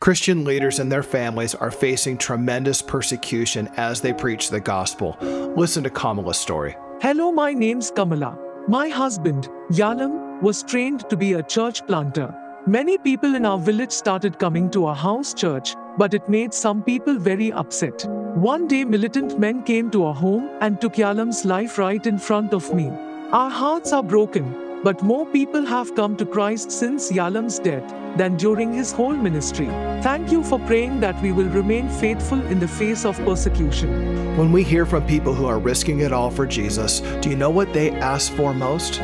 Christian 0.00 0.44
leaders 0.44 0.80
and 0.80 0.90
their 0.90 1.04
families 1.04 1.54
are 1.54 1.70
facing 1.70 2.18
tremendous 2.18 2.82
persecution 2.82 3.70
as 3.76 4.00
they 4.00 4.12
preach 4.12 4.50
the 4.50 4.58
gospel. 4.58 5.16
Listen 5.56 5.84
to 5.84 5.90
Kamala's 5.90 6.36
story. 6.38 6.76
Hello, 7.00 7.30
my 7.30 7.52
name's 7.52 7.92
Kamala. 7.92 8.36
My 8.66 8.88
husband, 8.88 9.48
Yalam, 9.70 10.42
was 10.42 10.64
trained 10.64 11.08
to 11.08 11.16
be 11.16 11.34
a 11.34 11.42
church 11.44 11.86
planter. 11.86 12.34
Many 12.66 12.98
people 12.98 13.36
in 13.36 13.46
our 13.46 13.58
village 13.58 13.92
started 13.92 14.40
coming 14.40 14.68
to 14.70 14.86
our 14.86 14.96
house 14.96 15.32
church, 15.34 15.76
but 15.96 16.14
it 16.14 16.28
made 16.28 16.52
some 16.52 16.82
people 16.82 17.16
very 17.16 17.52
upset. 17.52 18.04
One 18.34 18.66
day, 18.66 18.84
militant 18.84 19.38
men 19.38 19.62
came 19.62 19.88
to 19.92 20.04
our 20.06 20.14
home 20.14 20.50
and 20.60 20.80
took 20.80 20.94
Yalam's 20.94 21.44
life 21.44 21.78
right 21.78 22.04
in 22.04 22.18
front 22.18 22.52
of 22.52 22.74
me. 22.74 22.90
Our 23.30 23.50
hearts 23.50 23.92
are 23.92 24.02
broken, 24.02 24.63
but 24.84 25.02
more 25.02 25.24
people 25.24 25.64
have 25.64 25.94
come 25.94 26.14
to 26.16 26.26
Christ 26.26 26.70
since 26.70 27.10
Yalam's 27.10 27.58
death 27.58 27.88
than 28.18 28.36
during 28.36 28.74
his 28.74 28.92
whole 28.92 29.16
ministry. 29.16 29.66
Thank 30.02 30.30
you 30.30 30.44
for 30.44 30.58
praying 30.60 31.00
that 31.00 31.20
we 31.22 31.32
will 31.32 31.48
remain 31.48 31.88
faithful 31.88 32.40
in 32.46 32.60
the 32.60 32.68
face 32.68 33.06
of 33.06 33.18
persecution. 33.24 34.36
When 34.36 34.52
we 34.52 34.62
hear 34.62 34.84
from 34.84 35.06
people 35.06 35.32
who 35.32 35.46
are 35.46 35.58
risking 35.58 36.00
it 36.00 36.12
all 36.12 36.30
for 36.30 36.46
Jesus, 36.46 37.00
do 37.22 37.30
you 37.30 37.36
know 37.36 37.50
what 37.50 37.72
they 37.72 37.92
ask 37.92 38.30
for 38.34 38.52
most? 38.52 38.98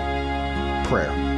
Prayer. 0.87 1.30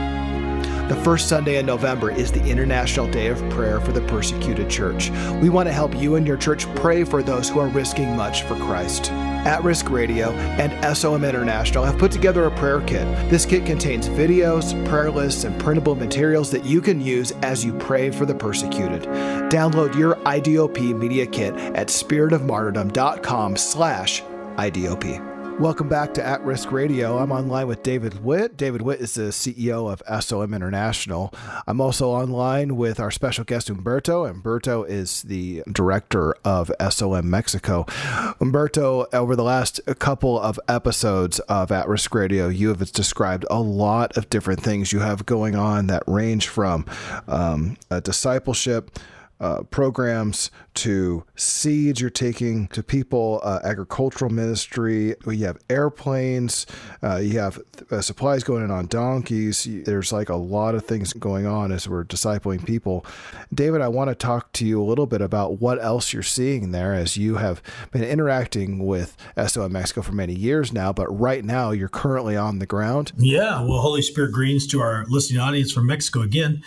The 0.92 1.04
first 1.04 1.26
Sunday 1.26 1.56
in 1.56 1.64
November 1.64 2.10
is 2.10 2.30
the 2.30 2.44
International 2.44 3.10
Day 3.10 3.28
of 3.28 3.38
Prayer 3.48 3.80
for 3.80 3.92
the 3.92 4.02
Persecuted 4.02 4.68
Church. 4.68 5.08
We 5.40 5.48
want 5.48 5.66
to 5.66 5.72
help 5.72 5.96
you 5.96 6.16
and 6.16 6.26
your 6.26 6.36
church 6.36 6.66
pray 6.74 7.02
for 7.02 7.22
those 7.22 7.48
who 7.48 7.60
are 7.60 7.68
risking 7.68 8.14
much 8.14 8.42
for 8.42 8.56
Christ. 8.56 9.10
At 9.10 9.64
Risk 9.64 9.88
Radio, 9.88 10.32
and 10.32 10.94
SOM 10.94 11.24
International 11.24 11.82
have 11.82 11.96
put 11.96 12.12
together 12.12 12.44
a 12.44 12.50
prayer 12.50 12.82
kit. 12.82 13.06
This 13.30 13.46
kit 13.46 13.64
contains 13.64 14.06
videos, 14.06 14.74
prayer 14.86 15.10
lists, 15.10 15.44
and 15.44 15.58
printable 15.58 15.94
materials 15.94 16.50
that 16.50 16.66
you 16.66 16.82
can 16.82 17.00
use 17.00 17.30
as 17.40 17.64
you 17.64 17.72
pray 17.72 18.10
for 18.10 18.26
the 18.26 18.34
persecuted. 18.34 19.04
Download 19.48 19.96
your 19.96 20.16
IDOP 20.16 20.94
media 20.94 21.24
kit 21.24 21.54
at 21.54 21.86
spiritofmartyrdom.com 21.86 23.56
slash 23.56 24.22
IDOP. 24.56 25.31
Welcome 25.62 25.88
back 25.88 26.12
to 26.14 26.26
At 26.26 26.42
Risk 26.42 26.72
Radio. 26.72 27.18
I'm 27.18 27.30
online 27.30 27.68
with 27.68 27.84
David 27.84 28.24
Witt. 28.24 28.56
David 28.56 28.82
Witt 28.82 29.00
is 29.00 29.14
the 29.14 29.30
CEO 29.30 29.88
of 29.88 30.02
SOM 30.24 30.54
International. 30.54 31.32
I'm 31.68 31.80
also 31.80 32.10
online 32.10 32.74
with 32.74 32.98
our 32.98 33.12
special 33.12 33.44
guest, 33.44 33.68
Humberto. 33.68 34.28
Humberto 34.28 34.84
is 34.84 35.22
the 35.22 35.62
director 35.70 36.34
of 36.44 36.72
SOM 36.90 37.30
Mexico. 37.30 37.84
Humberto, 37.84 39.06
over 39.14 39.36
the 39.36 39.44
last 39.44 39.80
couple 40.00 40.36
of 40.40 40.58
episodes 40.66 41.38
of 41.38 41.70
At 41.70 41.86
Risk 41.86 42.12
Radio, 42.12 42.48
you 42.48 42.70
have 42.70 42.80
described 42.90 43.46
a 43.48 43.60
lot 43.60 44.16
of 44.16 44.28
different 44.30 44.64
things 44.64 44.92
you 44.92 44.98
have 44.98 45.24
going 45.26 45.54
on 45.54 45.86
that 45.86 46.02
range 46.08 46.48
from 46.48 46.84
um, 47.28 47.76
discipleship 48.02 48.98
uh, 49.42 49.64
programs 49.64 50.50
to 50.74 51.24
seeds 51.34 52.00
you're 52.00 52.08
taking 52.08 52.68
to 52.68 52.82
people, 52.82 53.40
uh, 53.42 53.58
agricultural 53.64 54.30
ministry. 54.30 55.14
You 55.26 55.46
have 55.46 55.58
airplanes, 55.68 56.64
uh, 57.02 57.16
you 57.16 57.38
have 57.40 57.60
uh, 57.90 58.00
supplies 58.00 58.44
going 58.44 58.64
in 58.64 58.70
on 58.70 58.86
donkeys. 58.86 59.66
There's 59.68 60.12
like 60.12 60.28
a 60.28 60.36
lot 60.36 60.74
of 60.74 60.86
things 60.86 61.12
going 61.12 61.46
on 61.46 61.72
as 61.72 61.88
we're 61.88 62.04
discipling 62.04 62.64
people. 62.64 63.04
David, 63.52 63.80
I 63.80 63.88
want 63.88 64.08
to 64.08 64.14
talk 64.14 64.52
to 64.52 64.66
you 64.66 64.80
a 64.80 64.84
little 64.84 65.06
bit 65.06 65.20
about 65.20 65.60
what 65.60 65.82
else 65.82 66.12
you're 66.12 66.22
seeing 66.22 66.70
there 66.70 66.94
as 66.94 67.16
you 67.16 67.36
have 67.36 67.60
been 67.90 68.04
interacting 68.04 68.86
with 68.86 69.16
SOM 69.46 69.72
Mexico 69.72 70.02
for 70.02 70.12
many 70.12 70.34
years 70.34 70.72
now, 70.72 70.92
but 70.92 71.08
right 71.08 71.44
now 71.44 71.72
you're 71.72 71.88
currently 71.88 72.36
on 72.36 72.60
the 72.60 72.66
ground. 72.66 73.12
Yeah, 73.18 73.60
well, 73.62 73.80
Holy 73.80 74.02
Spirit 74.02 74.32
greetings 74.32 74.66
to 74.68 74.80
our 74.80 75.04
listening 75.08 75.40
audience 75.40 75.72
from 75.72 75.86
Mexico 75.86 76.20
again. 76.20 76.62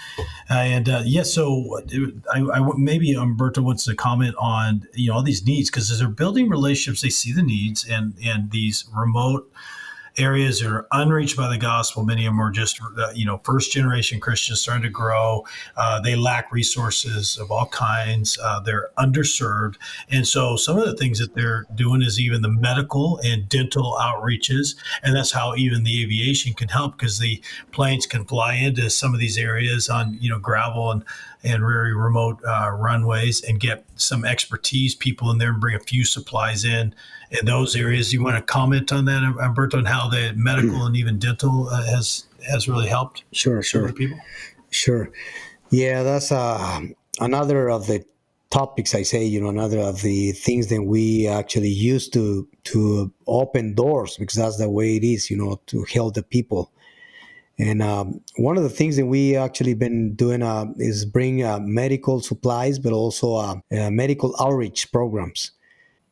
Uh, 0.49 0.53
and 0.53 0.89
uh, 0.89 1.01
yeah, 1.05 1.23
so 1.23 1.81
I, 2.33 2.41
I, 2.41 2.64
maybe 2.77 3.13
Humberto 3.13 3.59
wants 3.59 3.85
to 3.85 3.95
comment 3.95 4.35
on 4.37 4.87
you 4.93 5.09
know 5.09 5.15
all 5.15 5.23
these 5.23 5.45
needs 5.45 5.69
because 5.69 5.91
as 5.91 5.99
they're 5.99 6.07
building 6.07 6.49
relationships, 6.49 7.01
they 7.01 7.09
see 7.09 7.31
the 7.31 7.43
needs 7.43 7.85
and 7.87 8.13
and 8.23 8.51
these 8.51 8.85
remote 8.95 9.51
areas 10.17 10.59
that 10.59 10.71
are 10.71 10.87
unreached 10.91 11.35
by 11.35 11.49
the 11.49 11.57
gospel. 11.57 12.03
Many 12.05 12.25
of 12.25 12.31
them 12.31 12.41
are 12.41 12.51
just, 12.51 12.79
uh, 12.81 13.11
you 13.13 13.25
know, 13.25 13.39
first 13.43 13.71
generation 13.71 14.19
Christians 14.19 14.61
starting 14.61 14.83
to 14.83 14.89
grow. 14.89 15.45
Uh, 15.75 15.99
they 15.99 16.15
lack 16.15 16.51
resources 16.51 17.37
of 17.37 17.51
all 17.51 17.67
kinds. 17.67 18.37
Uh, 18.41 18.59
they're 18.59 18.89
underserved. 18.97 19.75
And 20.09 20.27
so 20.27 20.55
some 20.55 20.77
of 20.77 20.85
the 20.85 20.95
things 20.95 21.19
that 21.19 21.35
they're 21.35 21.65
doing 21.75 22.01
is 22.01 22.19
even 22.19 22.41
the 22.41 22.49
medical 22.49 23.19
and 23.23 23.47
dental 23.49 23.97
outreaches. 23.99 24.75
And 25.03 25.15
that's 25.15 25.31
how 25.31 25.55
even 25.55 25.83
the 25.83 26.01
aviation 26.01 26.53
can 26.53 26.69
help 26.69 26.97
because 26.97 27.19
the 27.19 27.41
planes 27.71 28.05
can 28.05 28.25
fly 28.25 28.53
into 28.55 28.89
some 28.89 29.13
of 29.13 29.19
these 29.19 29.37
areas 29.37 29.89
on, 29.89 30.17
you 30.19 30.29
know, 30.29 30.39
gravel 30.39 30.91
and 30.91 31.03
and 31.45 31.61
very 31.61 31.95
remote 31.95 32.41
uh, 32.45 32.71
runways 32.71 33.43
and 33.43 33.59
get 33.59 33.85
some 33.95 34.25
expertise 34.25 34.95
people 34.95 35.29
in 35.31 35.37
there 35.37 35.49
and 35.49 35.61
bring 35.61 35.75
a 35.75 35.79
few 35.79 36.03
supplies 36.03 36.65
in 36.65 36.93
in 37.31 37.45
those 37.45 37.75
areas. 37.75 38.11
You 38.11 38.23
want 38.23 38.35
to 38.35 38.41
comment 38.41 38.91
on 38.91 39.05
that, 39.05 39.23
Umberto, 39.39 39.77
on 39.77 39.85
how 39.85 40.09
the 40.09 40.33
medical 40.35 40.85
and 40.85 40.95
even 40.95 41.19
dental 41.19 41.69
uh, 41.69 41.85
has 41.85 42.25
has 42.47 42.67
really 42.67 42.87
helped? 42.87 43.23
Sure, 43.31 43.61
sure. 43.61 43.93
People? 43.93 44.17
Sure. 44.71 45.09
Yeah, 45.69 46.03
that's 46.03 46.31
uh, 46.31 46.81
another 47.19 47.69
of 47.69 47.87
the 47.87 48.03
topics 48.49 48.95
I 48.95 49.03
say, 49.03 49.23
you 49.23 49.41
know, 49.41 49.49
another 49.49 49.79
of 49.79 50.01
the 50.01 50.31
things 50.31 50.67
that 50.67 50.83
we 50.83 51.27
actually 51.27 51.69
use 51.69 52.07
to 52.09 52.47
to 52.65 53.11
open 53.27 53.73
doors 53.73 54.17
because 54.17 54.35
that's 54.35 54.57
the 54.57 54.69
way 54.69 54.95
it 54.95 55.03
is, 55.03 55.29
you 55.29 55.37
know, 55.37 55.59
to 55.67 55.85
help 55.93 56.15
the 56.15 56.23
people. 56.23 56.71
And 57.57 57.81
um, 57.81 58.21
one 58.35 58.57
of 58.57 58.63
the 58.63 58.69
things 58.69 58.97
that 58.97 59.05
we 59.05 59.35
actually 59.35 59.75
been 59.75 60.13
doing 60.15 60.41
uh, 60.41 60.65
is 60.77 61.05
bring 61.05 61.43
uh, 61.43 61.59
medical 61.61 62.19
supplies, 62.19 62.79
but 62.79 62.91
also 62.91 63.35
uh, 63.35 63.55
uh 63.71 63.89
medical 63.89 64.35
outreach 64.39 64.91
programs. 64.91 65.51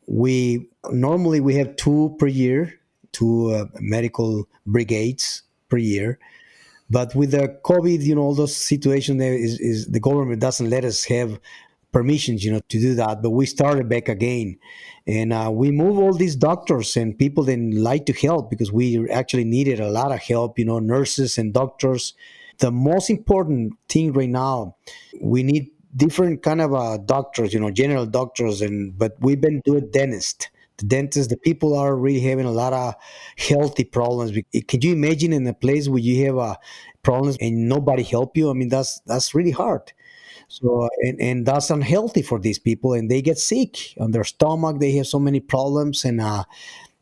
We 0.08 0.70
normally 0.92 1.42
we 1.42 1.56
have 1.56 1.76
two 1.76 2.16
per 2.18 2.28
year, 2.28 2.80
two 3.12 3.52
uh, 3.52 3.66
medical 3.80 4.48
brigades 4.66 5.44
per 5.70 5.78
year. 5.78 6.20
But 6.90 7.16
with 7.16 7.32
the 7.32 7.60
COVID, 7.64 8.04
you 8.04 8.16
know, 8.16 8.22
all 8.22 8.36
those 8.36 8.56
situations, 8.56 9.20
there 9.20 9.34
is, 9.34 9.60
is 9.60 9.88
the 9.88 10.00
government 10.00 10.42
doesn't 10.42 10.70
let 10.70 10.86
us 10.86 11.06
have 11.06 11.40
permissions, 11.94 12.44
you 12.44 12.52
know, 12.52 12.60
to 12.68 12.80
do 12.80 12.96
that. 12.96 13.22
But 13.22 13.30
we 13.30 13.46
started 13.46 13.88
back 13.88 14.10
again, 14.10 14.58
and 15.08 15.32
uh, 15.32 15.50
we 15.54 15.72
move 15.72 15.98
all 15.98 16.14
these 16.14 16.36
doctors 16.36 16.98
and 16.98 17.18
people 17.18 17.44
that 17.46 17.60
like 17.60 18.06
to 18.08 18.14
help 18.14 18.50
because 18.50 18.72
we 18.72 19.10
actually 19.10 19.46
needed 19.46 19.80
a 19.80 19.90
lot 19.90 20.12
of 20.12 20.20
help, 20.22 20.60
you 20.60 20.66
know, 20.66 20.80
nurses 20.80 21.38
and 21.38 21.54
doctors. 21.54 22.14
The 22.60 22.72
most 22.72 23.10
important 23.10 23.74
thing 23.88 24.14
right 24.14 24.30
now, 24.30 24.76
we 25.22 25.44
need 25.44 25.72
different 25.96 26.42
kind 26.44 26.62
of 26.62 26.74
uh, 26.74 26.98
doctors, 26.98 27.54
you 27.54 27.60
know, 27.60 27.72
general 27.72 28.06
doctors, 28.06 28.62
and 28.62 28.98
but 28.98 29.16
we've 29.20 29.42
been 29.42 29.62
doing 29.64 29.90
dentist. 29.92 30.50
The 30.78 30.86
dentists, 30.86 31.30
the 31.30 31.38
people 31.38 31.78
are 31.78 31.96
really 31.96 32.20
having 32.20 32.48
a 32.48 32.52
lot 32.52 32.74
of 32.74 32.96
healthy 33.38 33.84
problems. 33.84 34.32
Can 34.68 34.82
you 34.82 34.94
imagine 34.94 35.32
in 35.32 35.46
a 35.46 35.54
place 35.54 35.88
where 35.88 36.00
you 36.00 36.26
have 36.26 36.38
uh, 36.38 36.56
problems 37.04 37.38
and 37.40 37.70
nobody 37.70 38.02
help 38.02 38.36
you? 38.36 38.50
I 38.50 38.54
mean, 38.54 38.70
that's 38.70 39.00
that's 39.06 39.36
really 39.36 39.52
hard. 39.52 39.94
So 40.54 40.88
and, 41.02 41.20
and 41.20 41.46
that's 41.48 41.72
unhealthy 41.72 42.22
for 42.22 42.40
these 42.40 42.60
people, 42.60 42.94
and 42.94 43.10
they 43.10 43.24
get 43.24 43.40
sick 43.40 43.96
on 44.00 44.12
their 44.12 44.24
stomach. 44.24 44.80
They 44.80 44.92
have 44.98 45.08
so 45.08 45.20
many 45.20 45.40
problems, 45.40 46.06
and 46.06 46.22
uh, 46.22 46.44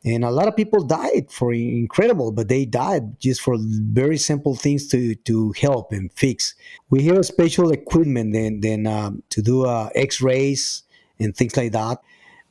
and 0.06 0.24
a 0.24 0.30
lot 0.30 0.48
of 0.48 0.56
people 0.56 0.82
died 0.84 1.26
for 1.30 1.52
incredible, 1.52 2.32
but 2.32 2.48
they 2.48 2.64
died 2.64 3.20
just 3.20 3.42
for 3.42 3.56
very 3.60 4.16
simple 4.16 4.56
things 4.56 4.88
to 4.88 5.14
to 5.28 5.52
help 5.60 5.92
and 5.92 6.10
fix. 6.14 6.54
We 6.88 7.02
have 7.08 7.18
a 7.18 7.24
special 7.24 7.72
equipment 7.72 8.32
then 8.32 8.60
then 8.60 8.86
um, 8.86 9.22
to 9.28 9.42
do 9.42 9.66
uh, 9.66 9.90
X-rays 9.94 10.84
and 11.20 11.36
things 11.36 11.54
like 11.54 11.72
that 11.72 12.00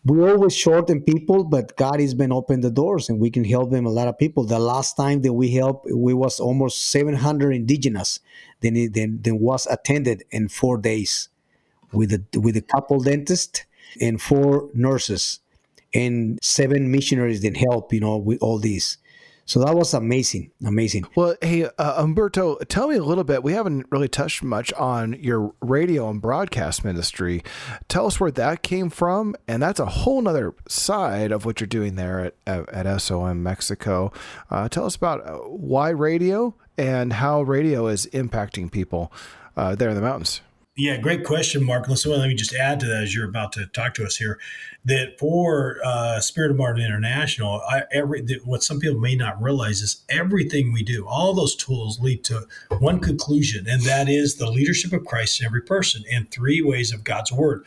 we 0.03 0.19
always 0.27 0.55
shorten 0.55 1.01
people, 1.01 1.43
but 1.43 1.75
God 1.77 1.99
has 1.99 2.13
been 2.13 2.31
open 2.31 2.61
the 2.61 2.71
doors 2.71 3.07
and 3.07 3.19
we 3.19 3.29
can 3.29 3.43
help 3.43 3.69
them 3.69 3.85
a 3.85 3.91
lot 3.91 4.07
of 4.07 4.17
people. 4.17 4.45
The 4.45 4.57
last 4.57 4.97
time 4.97 5.21
that 5.21 5.33
we 5.33 5.51
helped, 5.51 5.87
we 5.93 6.13
was 6.13 6.39
almost 6.39 6.89
700 6.89 7.51
indigenous 7.51 8.19
then 8.61 8.91
then, 8.93 9.19
then 9.21 9.39
was 9.39 9.67
attended 9.67 10.23
in 10.31 10.47
four 10.47 10.77
days 10.77 11.29
with 11.91 12.13
a 12.13 12.39
with 12.39 12.55
a 12.55 12.61
couple 12.61 12.99
dentist 13.01 13.65
and 13.99 14.21
four 14.21 14.69
nurses 14.73 15.39
and 15.93 16.39
seven 16.41 16.89
missionaries 16.89 17.41
that 17.41 17.57
help, 17.57 17.91
you 17.91 17.99
know, 17.99 18.17
with 18.17 18.41
all 18.41 18.59
these. 18.59 18.97
So 19.45 19.59
that 19.59 19.75
was 19.75 19.93
amazing, 19.93 20.51
amazing. 20.65 21.05
Well, 21.15 21.35
hey, 21.41 21.65
uh, 21.65 22.01
Humberto, 22.01 22.57
tell 22.67 22.87
me 22.87 22.95
a 22.95 23.03
little 23.03 23.23
bit. 23.23 23.43
We 23.43 23.53
haven't 23.53 23.87
really 23.91 24.07
touched 24.07 24.43
much 24.43 24.71
on 24.73 25.13
your 25.13 25.53
radio 25.61 26.09
and 26.09 26.21
broadcast 26.21 26.85
ministry. 26.85 27.43
Tell 27.87 28.07
us 28.07 28.19
where 28.19 28.31
that 28.31 28.63
came 28.63 28.89
from, 28.89 29.35
and 29.47 29.61
that's 29.61 29.79
a 29.79 29.85
whole 29.85 30.25
other 30.27 30.53
side 30.67 31.31
of 31.31 31.45
what 31.45 31.59
you're 31.59 31.67
doing 31.67 31.95
there 31.95 32.31
at 32.45 32.67
at, 32.69 33.01
SOM 33.01 33.41
Mexico. 33.43 34.11
Uh, 34.49 34.69
tell 34.69 34.85
us 34.85 34.95
about 34.95 35.25
uh, 35.25 35.37
why 35.37 35.89
radio 35.89 36.55
and 36.77 37.13
how 37.13 37.41
radio 37.41 37.87
is 37.87 38.05
impacting 38.07 38.71
people 38.71 39.11
uh, 39.55 39.75
there 39.75 39.89
in 39.89 39.95
the 39.95 40.01
mountains. 40.01 40.41
Yeah, 40.77 40.95
great 40.95 41.25
question, 41.25 41.65
Mark. 41.65 41.89
Listen, 41.89 42.11
let 42.11 42.29
me 42.29 42.33
just 42.33 42.55
add 42.55 42.79
to 42.79 42.85
that 42.85 43.03
as 43.03 43.13
you're 43.13 43.27
about 43.27 43.51
to 43.53 43.65
talk 43.67 43.93
to 43.95 44.05
us 44.05 44.15
here. 44.15 44.39
That 44.85 45.19
for 45.19 45.77
uh, 45.83 46.21
Spirit 46.21 46.51
of 46.51 46.57
Martyrdom 46.57 46.85
International, 46.85 47.61
I, 47.69 47.83
every 47.91 48.25
what 48.45 48.63
some 48.63 48.79
people 48.79 48.99
may 48.99 49.15
not 49.15 49.41
realize 49.41 49.81
is 49.81 50.03
everything 50.07 50.71
we 50.71 50.81
do, 50.81 51.05
all 51.05 51.33
those 51.33 51.55
tools 51.55 51.99
lead 51.99 52.23
to 52.23 52.47
one 52.79 52.99
conclusion, 52.99 53.67
and 53.67 53.81
that 53.83 54.07
is 54.07 54.35
the 54.35 54.49
leadership 54.49 54.93
of 54.93 55.05
Christ 55.05 55.41
in 55.41 55.45
every 55.45 55.61
person, 55.61 56.03
and 56.09 56.31
three 56.31 56.61
ways 56.61 56.93
of 56.93 57.03
God's 57.03 57.33
word: 57.33 57.65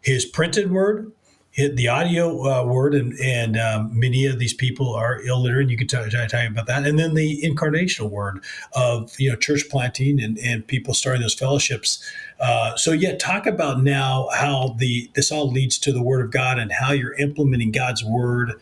His 0.00 0.24
printed 0.24 0.70
word, 0.70 1.10
the 1.56 1.86
audio 1.88 2.42
uh, 2.50 2.64
word, 2.64 2.94
and 2.94 3.12
and 3.20 3.56
um, 3.56 3.98
many 3.98 4.26
of 4.26 4.38
these 4.38 4.52
people 4.52 4.92
are 4.92 5.22
illiterate. 5.22 5.70
You 5.70 5.76
can 5.76 5.86
tell, 5.86 6.06
you 6.06 6.18
about 6.48 6.66
that, 6.66 6.84
and 6.86 6.98
then 6.98 7.14
the 7.14 7.40
incarnational 7.42 8.10
word 8.10 8.42
of 8.72 9.12
you 9.18 9.30
know 9.30 9.36
church 9.36 9.68
planting 9.70 10.20
and 10.20 10.36
and 10.38 10.66
people 10.66 10.94
starting 10.94 11.22
those 11.22 11.34
fellowships. 11.34 12.04
Uh, 12.40 12.76
so 12.76 12.90
yeah, 12.90 13.16
talk 13.16 13.46
about 13.46 13.82
now 13.82 14.28
how 14.34 14.74
the 14.78 15.08
this 15.14 15.30
all 15.30 15.50
leads 15.50 15.78
to 15.78 15.92
the 15.92 16.02
Word 16.02 16.24
of 16.24 16.32
God 16.32 16.58
and 16.58 16.72
how 16.72 16.92
you're 16.92 17.14
implementing 17.14 17.70
God's 17.70 18.04
Word 18.04 18.54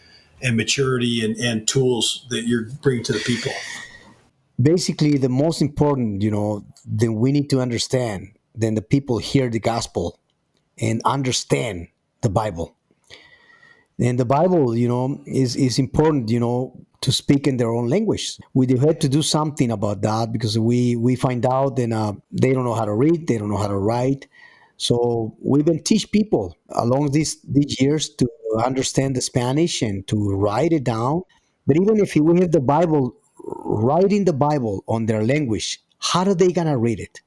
and 0.43 0.57
maturity 0.57 1.25
and, 1.25 1.37
and 1.37 1.67
tools 1.67 2.27
that 2.29 2.47
you're 2.47 2.67
bringing 2.83 3.05
to 3.05 3.13
the 3.13 3.21
people. 3.21 3.53
Basically, 4.61 5.17
the 5.17 5.29
most 5.31 5.63
important, 5.63 6.21
you 6.21 6.31
know, 6.31 6.65
that 6.87 7.11
we 7.11 7.33
need 7.33 7.49
to 7.51 7.61
understand, 7.61 8.37
then 8.55 8.75
the 8.75 8.83
people 8.83 9.19
hear 9.19 9.49
the 9.49 9.61
gospel 9.61 10.19
and 10.79 11.01
understand 11.05 11.89
the 12.21 12.29
Bible 12.29 12.77
and 13.99 14.19
the 14.19 14.25
bible 14.25 14.77
you 14.77 14.89
know 14.89 15.23
is 15.27 15.57
is 15.57 15.79
important 15.79 16.31
you 16.31 16.41
know 16.41 16.73
to 17.03 17.13
speak 17.13 17.47
in 17.49 17.57
their 17.57 17.71
own 17.71 17.89
language. 17.89 18.39
We 18.55 18.67
had 18.79 19.01
to 19.01 19.09
do 19.09 19.23
something 19.23 19.71
about 19.71 20.03
that 20.03 20.33
because 20.33 20.59
we 20.59 20.97
we 20.97 21.17
find 21.17 21.45
out 21.45 21.77
that 21.77 21.93
uh, 21.93 22.15
they 22.31 22.53
don't 22.53 22.65
know 22.65 22.75
how 22.75 22.87
to 22.87 22.95
read 22.95 23.27
they 23.27 23.39
don't 23.39 23.51
know 23.51 23.59
how 23.59 23.69
to 23.69 23.77
write. 23.77 24.27
So 24.77 25.37
we've 25.41 25.65
been 25.65 25.83
teach 25.83 26.11
people 26.11 26.57
along 26.71 27.11
these 27.11 27.41
these 27.43 27.81
years 27.81 28.09
to 28.09 28.27
understand 28.65 29.17
the 29.17 29.21
spanish 29.21 29.83
and 29.83 30.07
to 30.09 30.17
write 30.31 30.73
it 30.73 30.85
down. 30.85 31.23
But 31.67 31.77
even 31.77 31.99
if 32.01 32.15
we 32.17 32.41
have 32.41 32.53
the 32.53 32.61
bible 32.61 33.17
writing 33.45 34.25
the 34.25 34.33
bible 34.33 34.85
on 34.87 35.07
their 35.07 35.25
language 35.25 35.81
how 35.99 36.25
are 36.25 36.35
they 36.35 36.51
gonna 36.53 36.77
read 36.77 36.99
it? 36.99 37.21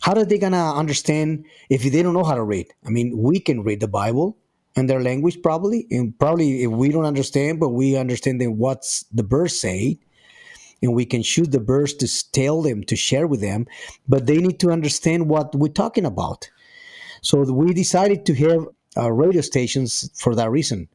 How 0.00 0.14
are 0.14 0.24
they 0.24 0.38
gonna 0.38 0.74
understand 0.74 1.44
if 1.68 1.82
they 1.82 2.02
don't 2.02 2.14
know 2.14 2.24
how 2.24 2.34
to 2.34 2.44
read? 2.44 2.72
I 2.86 2.90
mean 2.90 3.18
we 3.18 3.40
can 3.40 3.62
read 3.62 3.80
the 3.80 3.88
bible 3.88 4.36
in 4.76 4.86
their 4.86 5.02
language 5.02 5.38
probably 5.42 5.86
and 5.90 6.18
probably 6.18 6.62
if 6.62 6.70
we 6.70 6.88
don't 6.88 7.04
understand 7.04 7.60
but 7.60 7.70
we 7.70 7.96
understand 7.96 8.40
then 8.40 8.56
what's 8.56 9.04
the 9.12 9.22
birds 9.22 9.58
say 9.58 9.98
and 10.82 10.94
we 10.94 11.04
can 11.04 11.22
shoot 11.22 11.52
the 11.52 11.60
birds 11.60 11.94
to 11.94 12.32
tell 12.32 12.60
them 12.62 12.82
to 12.84 12.96
share 12.96 13.26
with 13.26 13.40
them 13.40 13.66
but 14.08 14.26
they 14.26 14.38
need 14.38 14.58
to 14.60 14.70
understand 14.70 15.28
what 15.28 15.54
we're 15.54 15.68
talking 15.68 16.04
about. 16.04 16.50
So 17.20 17.42
we 17.42 17.72
decided 17.72 18.26
to 18.26 18.34
have 18.34 18.66
uh, 18.96 19.12
radio 19.12 19.40
stations 19.42 20.10
for 20.16 20.34
that 20.34 20.50
reason 20.50 20.88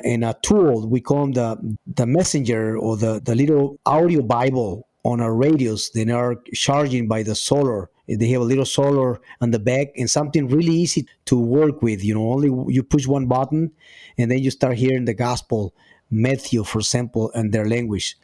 and 0.00 0.24
a 0.24 0.34
tool 0.42 0.88
we 0.88 1.00
call 1.00 1.22
them 1.22 1.32
the 1.32 1.76
the 1.86 2.06
messenger 2.06 2.76
or 2.76 2.96
the 2.96 3.20
the 3.24 3.34
little 3.34 3.78
audio 3.86 4.20
bible 4.20 4.88
on 5.04 5.20
our 5.20 5.34
radios 5.34 5.90
they 5.94 6.10
are 6.10 6.36
charging 6.52 7.08
by 7.08 7.22
the 7.22 7.34
solar 7.34 7.88
They 8.08 8.28
have 8.28 8.42
a 8.42 8.44
little 8.44 8.64
solar 8.64 9.20
on 9.40 9.50
the 9.50 9.58
back 9.58 9.88
and 9.96 10.08
something 10.08 10.48
really 10.48 10.72
easy 10.74 11.06
to 11.26 11.38
work 11.38 11.82
with. 11.82 12.04
You 12.04 12.14
know, 12.14 12.30
only 12.30 12.72
you 12.72 12.82
push 12.82 13.06
one 13.06 13.26
button, 13.26 13.72
and 14.16 14.30
then 14.30 14.38
you 14.38 14.50
start 14.50 14.76
hearing 14.76 15.06
the 15.06 15.14
gospel, 15.14 15.74
Matthew, 16.10 16.62
for 16.64 16.78
example, 16.78 17.32
and 17.34 17.52
their 17.52 17.66
language, 17.66 18.16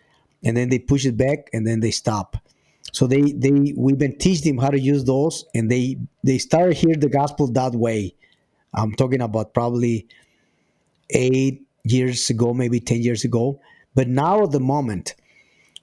and 0.45 0.57
then 0.57 0.69
they 0.69 0.79
push 0.79 1.05
it 1.05 1.17
back, 1.17 1.51
and 1.53 1.67
then 1.67 1.81
they 1.81 1.91
stop. 1.91 2.37
So 2.93 3.07
they 3.07 3.33
they 3.33 3.75
we've 3.77 3.99
been 3.99 4.19
teaching 4.19 4.55
them 4.55 4.63
how 4.63 4.71
to 4.71 4.79
use 4.79 5.05
those, 5.05 5.45
and 5.55 5.71
they 5.71 5.97
they 6.23 6.39
start 6.39 6.75
hear 6.75 6.95
the 6.95 7.09
gospel 7.09 7.51
that 7.53 7.73
way. 7.73 8.15
I'm 8.75 8.93
talking 8.95 9.21
about 9.21 9.53
probably 9.55 10.07
eight 11.11 11.67
years 11.85 12.31
ago, 12.31 12.55
maybe 12.55 12.81
ten 12.81 13.03
years 13.03 13.25
ago. 13.25 13.61
But 13.95 14.09
now 14.09 14.45
at 14.45 14.53
the 14.53 14.61
moment, 14.61 15.15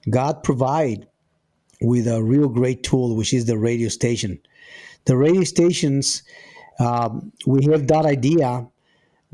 God 0.08 0.42
provide 0.42 1.06
with 1.80 2.06
a 2.06 2.22
real 2.22 2.48
great 2.48 2.82
tool, 2.82 3.16
which 3.16 3.32
is 3.32 3.46
the 3.46 3.58
radio 3.58 3.88
station. 3.88 4.38
The 5.06 5.16
radio 5.16 5.44
stations, 5.44 6.22
um, 6.78 7.32
we 7.46 7.64
have 7.66 7.86
that 7.88 8.04
idea 8.04 8.66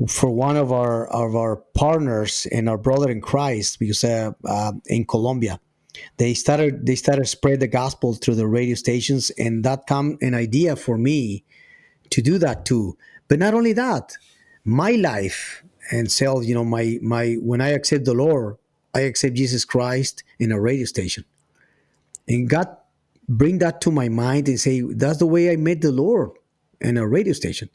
for 0.07 0.29
one 0.29 0.55
of 0.55 0.71
our 0.71 1.07
of 1.07 1.35
our 1.35 1.57
partners 1.73 2.47
and 2.51 2.69
our 2.69 2.77
brother 2.77 3.09
in 3.09 3.19
Christ, 3.19 3.79
because 3.79 4.03
uh, 4.03 4.31
uh, 4.45 4.73
in 4.85 5.05
Colombia, 5.05 5.59
they 6.17 6.33
started 6.33 6.85
they 6.85 6.95
started 6.95 7.25
spread 7.27 7.59
the 7.59 7.67
gospel 7.67 8.13
through 8.13 8.35
the 8.35 8.47
radio 8.47 8.75
stations, 8.75 9.29
and 9.31 9.63
that 9.65 9.87
come 9.87 10.17
an 10.21 10.33
idea 10.33 10.75
for 10.75 10.97
me 10.97 11.43
to 12.11 12.21
do 12.21 12.37
that 12.37 12.65
too. 12.65 12.97
But 13.27 13.39
not 13.39 13.53
only 13.53 13.73
that, 13.73 14.13
my 14.63 14.91
life 14.91 15.63
and 15.91 16.09
self, 16.09 16.45
you 16.45 16.53
know, 16.53 16.63
my 16.63 16.99
my 17.01 17.33
when 17.41 17.59
I 17.59 17.69
accept 17.69 18.05
the 18.05 18.13
Lord, 18.13 18.57
I 18.93 19.01
accept 19.01 19.35
Jesus 19.35 19.65
Christ 19.65 20.23
in 20.39 20.51
a 20.51 20.61
radio 20.61 20.85
station 20.85 21.25
and 22.27 22.49
God 22.49 22.67
bring 23.27 23.59
that 23.59 23.81
to 23.81 23.91
my 23.91 24.09
mind 24.09 24.47
and 24.47 24.59
say 24.59 24.81
that's 24.81 25.19
the 25.19 25.25
way 25.25 25.51
I 25.51 25.55
met 25.55 25.81
the 25.81 25.91
Lord 25.91 26.31
in 26.79 26.97
a 26.97 27.07
radio 27.07 27.33
station. 27.33 27.69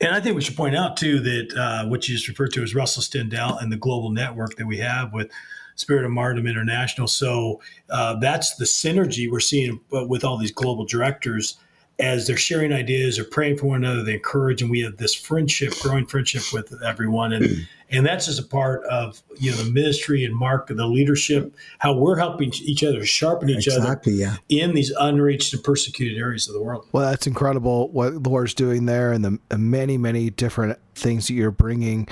And 0.00 0.12
I 0.14 0.20
think 0.20 0.34
we 0.34 0.42
should 0.42 0.56
point 0.56 0.74
out 0.74 0.96
too 0.96 1.20
that 1.20 1.56
uh, 1.56 1.88
what 1.88 2.08
you 2.08 2.16
just 2.16 2.26
referred 2.26 2.52
to 2.54 2.62
as 2.62 2.74
Russell 2.74 3.02
Stendal 3.02 3.62
and 3.62 3.70
the 3.70 3.76
global 3.76 4.10
network 4.10 4.56
that 4.56 4.66
we 4.66 4.78
have 4.78 5.12
with 5.12 5.30
Spirit 5.76 6.04
of 6.04 6.10
Martyrdom 6.10 6.46
International. 6.46 7.06
So 7.06 7.60
uh, 7.88 8.16
that's 8.16 8.56
the 8.56 8.64
synergy 8.64 9.30
we're 9.30 9.40
seeing 9.40 9.80
with 9.90 10.24
all 10.24 10.36
these 10.36 10.50
global 10.50 10.84
directors 10.84 11.56
as 11.98 12.26
they're 12.26 12.36
sharing 12.36 12.72
ideas 12.72 13.18
or 13.18 13.24
praying 13.24 13.58
for 13.58 13.66
one 13.66 13.84
another. 13.84 14.02
They 14.02 14.14
encourage, 14.14 14.60
and 14.60 14.70
we 14.70 14.80
have 14.80 14.96
this 14.96 15.14
friendship, 15.14 15.74
growing 15.80 16.06
friendship 16.06 16.52
with 16.52 16.82
everyone. 16.82 17.32
And 17.32 17.66
and 17.92 18.06
that's 18.06 18.26
just 18.26 18.40
a 18.40 18.44
part 18.44 18.84
of 18.84 19.22
you 19.36 19.50
know 19.50 19.56
the 19.58 19.70
ministry 19.70 20.24
and 20.24 20.34
Mark 20.34 20.70
and 20.70 20.78
the 20.78 20.86
leadership, 20.86 21.54
how 21.78 21.94
we're 21.94 22.16
helping 22.16 22.52
each 22.62 22.82
other 22.82 23.04
sharpen 23.04 23.50
each 23.50 23.66
exactly, 23.66 24.24
other 24.24 24.38
yeah. 24.48 24.62
in 24.62 24.74
these 24.74 24.90
unreached 24.98 25.52
and 25.52 25.62
persecuted 25.62 26.18
areas 26.18 26.48
of 26.48 26.54
the 26.54 26.62
world. 26.62 26.86
Well, 26.92 27.08
that's 27.10 27.26
incredible 27.26 27.88
what 27.90 28.22
the 28.22 28.30
Lord's 28.30 28.54
doing 28.54 28.86
there, 28.86 29.12
and 29.12 29.24
the 29.24 29.58
many 29.58 29.98
many 29.98 30.30
different 30.30 30.78
things 30.94 31.28
that 31.28 31.34
you're 31.34 31.50
bringing 31.50 32.08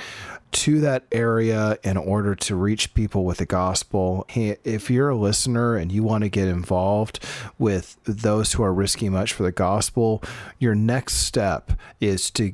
to 0.51 0.81
that 0.81 1.05
area 1.11 1.77
in 1.83 1.97
order 1.97 2.35
to 2.35 2.55
reach 2.55 2.93
people 2.93 3.23
with 3.23 3.37
the 3.37 3.45
gospel. 3.45 4.25
Hey, 4.29 4.57
if 4.63 4.89
you're 4.89 5.09
a 5.09 5.15
listener 5.15 5.75
and 5.75 5.91
you 5.91 6.03
want 6.03 6.23
to 6.23 6.29
get 6.29 6.47
involved 6.47 7.23
with 7.57 7.97
those 8.03 8.53
who 8.53 8.63
are 8.63 8.73
risking 8.73 9.13
much 9.13 9.33
for 9.33 9.43
the 9.43 9.51
gospel, 9.51 10.21
your 10.59 10.75
next 10.75 11.15
step 11.15 11.71
is 11.99 12.29
to 12.31 12.53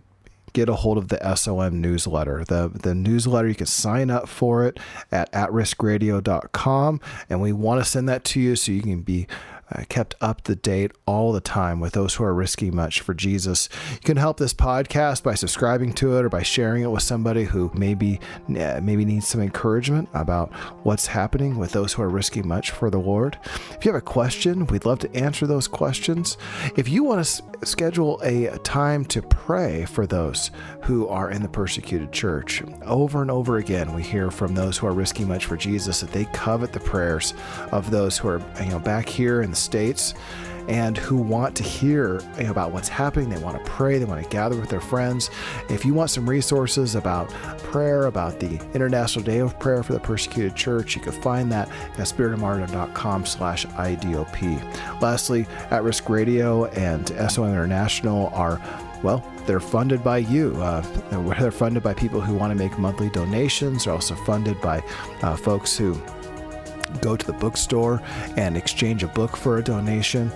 get 0.53 0.69
a 0.69 0.75
hold 0.75 0.97
of 0.97 1.09
the 1.09 1.35
SOM 1.35 1.81
newsletter. 1.81 2.43
The 2.45 2.69
the 2.69 2.95
newsletter 2.95 3.47
you 3.47 3.55
can 3.55 3.65
sign 3.65 4.09
up 4.09 4.27
for 4.27 4.65
it 4.65 4.79
at 5.11 5.31
atriskradio.com 5.31 7.01
and 7.29 7.41
we 7.41 7.53
want 7.53 7.83
to 7.83 7.89
send 7.89 8.09
that 8.09 8.23
to 8.25 8.39
you 8.39 8.55
so 8.55 8.71
you 8.71 8.81
can 8.81 9.01
be 9.01 9.27
uh, 9.71 9.83
kept 9.89 10.15
up 10.21 10.41
to 10.41 10.55
date 10.55 10.91
all 11.05 11.31
the 11.31 11.41
time 11.41 11.79
with 11.79 11.93
those 11.93 12.15
who 12.15 12.23
are 12.23 12.33
risking 12.33 12.75
much 12.75 13.01
for 13.01 13.13
Jesus. 13.13 13.67
You 13.93 13.99
can 13.99 14.17
help 14.17 14.37
this 14.37 14.53
podcast 14.53 15.23
by 15.23 15.35
subscribing 15.35 15.93
to 15.93 16.17
it 16.17 16.25
or 16.25 16.29
by 16.29 16.43
sharing 16.43 16.83
it 16.83 16.91
with 16.91 17.03
somebody 17.03 17.43
who 17.43 17.71
maybe 17.73 18.19
uh, 18.49 18.79
maybe 18.81 19.03
needs 19.05 19.27
some 19.27 19.41
encouragement 19.41 20.09
about 20.13 20.53
what's 20.83 21.07
happening 21.07 21.57
with 21.57 21.71
those 21.71 21.93
who 21.93 22.01
are 22.01 22.09
risking 22.09 22.47
much 22.47 22.71
for 22.71 22.89
the 22.89 22.97
Lord. 22.97 23.37
If 23.71 23.83
you 23.83 23.91
have 23.91 23.99
a 23.99 24.05
question, 24.05 24.65
we'd 24.67 24.85
love 24.85 24.99
to 24.99 25.15
answer 25.15 25.45
those 25.45 25.67
questions. 25.67 26.37
If 26.75 26.87
you 26.87 27.03
want 27.03 27.17
to 27.17 27.29
s- 27.29 27.41
schedule 27.63 28.21
a 28.23 28.57
time 28.59 29.03
to 29.05 29.21
pray 29.21 29.85
for 29.85 30.07
those 30.07 30.51
who 30.83 31.07
are 31.07 31.31
in 31.31 31.41
the 31.41 31.49
persecuted 31.49 32.11
church, 32.11 32.63
over 32.83 33.21
and 33.21 33.29
over 33.29 33.57
again 33.57 33.93
we 33.93 34.03
hear 34.03 34.31
from 34.31 34.55
those 34.55 34.77
who 34.77 34.87
are 34.87 34.93
risking 34.93 35.27
much 35.27 35.45
for 35.45 35.57
Jesus 35.57 35.99
that 36.01 36.11
they 36.11 36.25
covet 36.25 36.71
the 36.71 36.79
prayers 36.79 37.33
of 37.71 37.91
those 37.91 38.17
who 38.17 38.27
are 38.29 38.41
you 38.61 38.69
know 38.69 38.79
back 38.79 39.09
here 39.09 39.41
in 39.41 39.49
the 39.49 39.56
states 39.57 40.13
and 40.67 40.97
who 40.97 41.15
want 41.15 41.55
to 41.55 41.63
hear 41.63 42.21
about 42.39 42.71
what's 42.71 42.89
happening. 42.89 43.29
They 43.29 43.41
want 43.41 43.63
to 43.63 43.71
pray, 43.71 43.97
they 43.97 44.05
want 44.05 44.23
to 44.23 44.29
gather 44.29 44.57
with 44.57 44.69
their 44.69 44.81
friends. 44.81 45.29
If 45.69 45.85
you 45.85 45.93
want 45.93 46.09
some 46.09 46.29
resources 46.29 46.95
about 46.95 47.29
prayer, 47.59 48.05
about 48.05 48.39
the 48.39 48.59
International 48.73 49.23
Day 49.23 49.39
of 49.39 49.57
Prayer 49.59 49.83
for 49.83 49.93
the 49.93 49.99
Persecuted 49.99 50.55
Church, 50.55 50.95
you 50.95 51.01
can 51.01 51.13
find 51.13 51.51
that 51.51 51.69
at 51.69 51.99
spiritofmartyrdom.com 51.99 53.25
slash 53.25 53.65
IDOP. 53.65 55.01
Lastly, 55.01 55.45
At 55.71 55.83
Risk 55.83 56.09
Radio 56.09 56.65
and 56.65 57.07
SOM 57.31 57.49
International 57.49 58.27
are 58.33 58.61
well, 59.03 59.23
they're 59.45 59.59
funded 59.59 60.03
by 60.03 60.17
you. 60.17 60.55
Uh, 60.55 60.81
they're 61.39 61.51
funded 61.51 61.83
by 61.83 61.93
people 61.93 62.19
who 62.19 62.33
want 62.33 62.51
to 62.51 62.57
make 62.57 62.77
monthly 62.79 63.09
donations. 63.11 63.85
They're 63.85 63.93
also 63.93 64.15
funded 64.15 64.59
by 64.59 64.83
uh, 65.21 65.35
folks 65.35 65.77
who 65.77 66.01
go 66.97 67.15
to 67.15 67.25
the 67.25 67.33
bookstore 67.33 68.01
and 68.35 68.57
exchange 68.57 69.03
a 69.03 69.07
book 69.07 69.35
for 69.37 69.57
a 69.57 69.63
donation. 69.63 70.31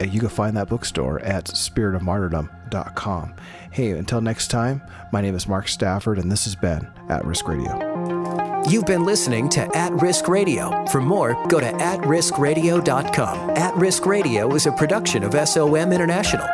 Uh, 0.00 0.04
you 0.04 0.20
can 0.20 0.28
find 0.28 0.56
that 0.56 0.68
bookstore 0.68 1.20
at 1.20 1.44
spiritofmartyrdom.com. 1.44 3.34
Hey, 3.70 3.90
until 3.92 4.20
next 4.20 4.48
time, 4.48 4.82
my 5.12 5.20
name 5.20 5.34
is 5.34 5.46
Mark 5.46 5.68
Stafford, 5.68 6.18
and 6.18 6.30
this 6.30 6.44
has 6.44 6.54
been 6.54 6.88
At 7.08 7.24
Risk 7.24 7.46
Radio. 7.46 8.62
You've 8.68 8.86
been 8.86 9.04
listening 9.04 9.48
to 9.50 9.76
At 9.76 9.92
Risk 9.92 10.28
Radio. 10.28 10.84
For 10.86 11.00
more, 11.00 11.34
go 11.48 11.60
to 11.60 11.66
atriskradio.com. 11.66 13.50
At 13.50 13.74
Risk 13.76 14.06
Radio 14.06 14.54
is 14.54 14.66
a 14.66 14.72
production 14.72 15.22
of 15.22 15.48
SOM 15.48 15.92
International. 15.92 16.46